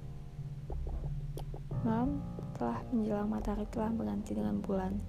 Malam 1.81 2.21
telah 2.61 2.85
menjelang 2.93 3.33
matahari 3.33 3.65
telah 3.73 3.89
berganti 3.97 4.37
dengan 4.37 4.61
bulan. 4.61 5.01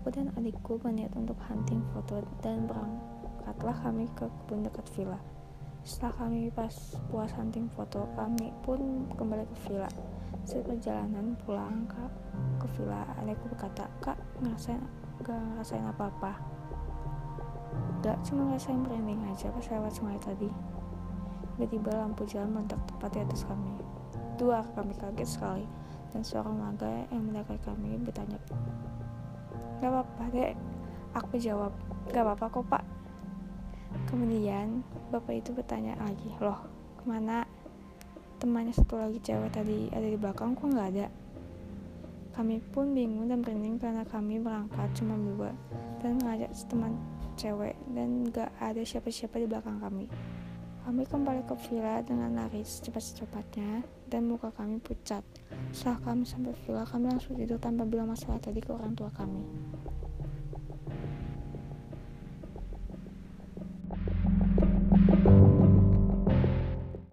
Aku 0.00 0.08
dan 0.08 0.32
adikku 0.40 0.80
berniat 0.80 1.12
untuk 1.12 1.36
hunting 1.44 1.84
foto 1.92 2.24
dan 2.40 2.64
berangkatlah 2.64 3.76
kami 3.84 4.08
ke 4.16 4.24
kebun 4.24 4.64
dekat 4.64 4.88
villa. 4.96 5.20
Setelah 5.84 6.16
kami 6.24 6.48
pas 6.48 6.72
puas 7.12 7.28
hunting 7.36 7.68
foto, 7.76 8.08
kami 8.16 8.56
pun 8.64 9.04
kembali 9.20 9.44
ke 9.44 9.56
villa. 9.68 9.92
Saat 10.46 10.64
perjalanan 10.64 11.34
pulang 11.42 11.90
ke, 11.90 12.04
ke 12.62 12.66
villa, 12.78 13.02
adikku 13.18 13.50
berkata, 13.50 13.90
Kak, 13.98 14.14
ngerasain, 14.38 14.78
gak 15.26 15.34
ngerasain 15.34 15.82
apa-apa. 15.82 16.38
Gak 18.00 18.16
cuma 18.22 18.54
ngerasain 18.54 18.78
branding 18.86 19.20
aja 19.26 19.50
pas 19.50 19.66
lewat 19.66 19.92
sungai 19.92 20.18
tadi. 20.22 20.48
Tiba-tiba 21.58 21.90
lampu 21.98 22.22
jalan 22.30 22.62
meledak 22.62 22.78
tepat 22.86 23.10
di 23.10 23.20
atas 23.26 23.42
kami. 23.42 23.74
Dua 24.38 24.62
kami 24.78 24.94
kaget 24.94 25.26
sekali 25.26 25.66
dan 26.16 26.22
seorang 26.22 26.56
warga 26.60 27.04
yang 27.12 27.28
mendapat 27.28 27.58
kami 27.64 27.98
bertanya 28.00 28.38
gak 29.82 29.90
apa-apa 29.90 30.22
dek 30.32 30.52
aku 31.12 31.34
jawab 31.36 31.72
gak 32.08 32.24
apa-apa 32.24 32.46
kok 32.48 32.64
pak 32.72 32.84
kemudian 34.08 34.80
bapak 35.12 35.44
itu 35.44 35.50
bertanya 35.52 35.92
lagi 36.00 36.32
loh 36.40 36.64
ke 36.96 37.04
mana 37.04 37.44
temannya 38.46 38.70
satu 38.70 38.94
lagi 38.94 39.18
cewek 39.18 39.50
tadi 39.50 39.90
ada 39.90 40.06
di 40.06 40.14
belakang 40.14 40.54
kok 40.54 40.70
nggak 40.70 40.88
ada 40.94 41.06
kami 42.36 42.62
pun 42.70 42.94
bingung 42.94 43.26
dan 43.26 43.42
berunding 43.42 43.80
karena 43.80 44.06
kami 44.06 44.38
berangkat 44.38 44.86
cuma 44.94 45.18
berdua 45.18 45.50
dan 46.04 46.20
mengajak 46.20 46.52
teman 46.70 46.94
cewek 47.36 47.76
dan 47.92 48.28
gak 48.32 48.50
ada 48.60 48.84
siapa-siapa 48.84 49.36
di 49.40 49.46
belakang 49.46 49.78
kami. 49.78 50.08
Kami 50.86 51.02
kembali 51.02 51.42
ke 51.50 51.54
villa 51.66 51.98
dengan 52.04 52.32
lari 52.38 52.62
secepat-cepatnya 52.62 53.82
dan 54.06 54.30
muka 54.30 54.54
kami 54.54 54.78
pucat. 54.78 55.24
Setelah 55.74 55.98
kami 56.12 56.22
sampai 56.22 56.54
villa, 56.62 56.86
kami 56.86 57.10
langsung 57.10 57.34
tidur 57.34 57.58
tanpa 57.58 57.82
bilang 57.82 58.12
masalah 58.12 58.38
tadi 58.38 58.62
ke 58.62 58.70
orang 58.70 58.94
tua 58.94 59.10
kami. 59.10 59.42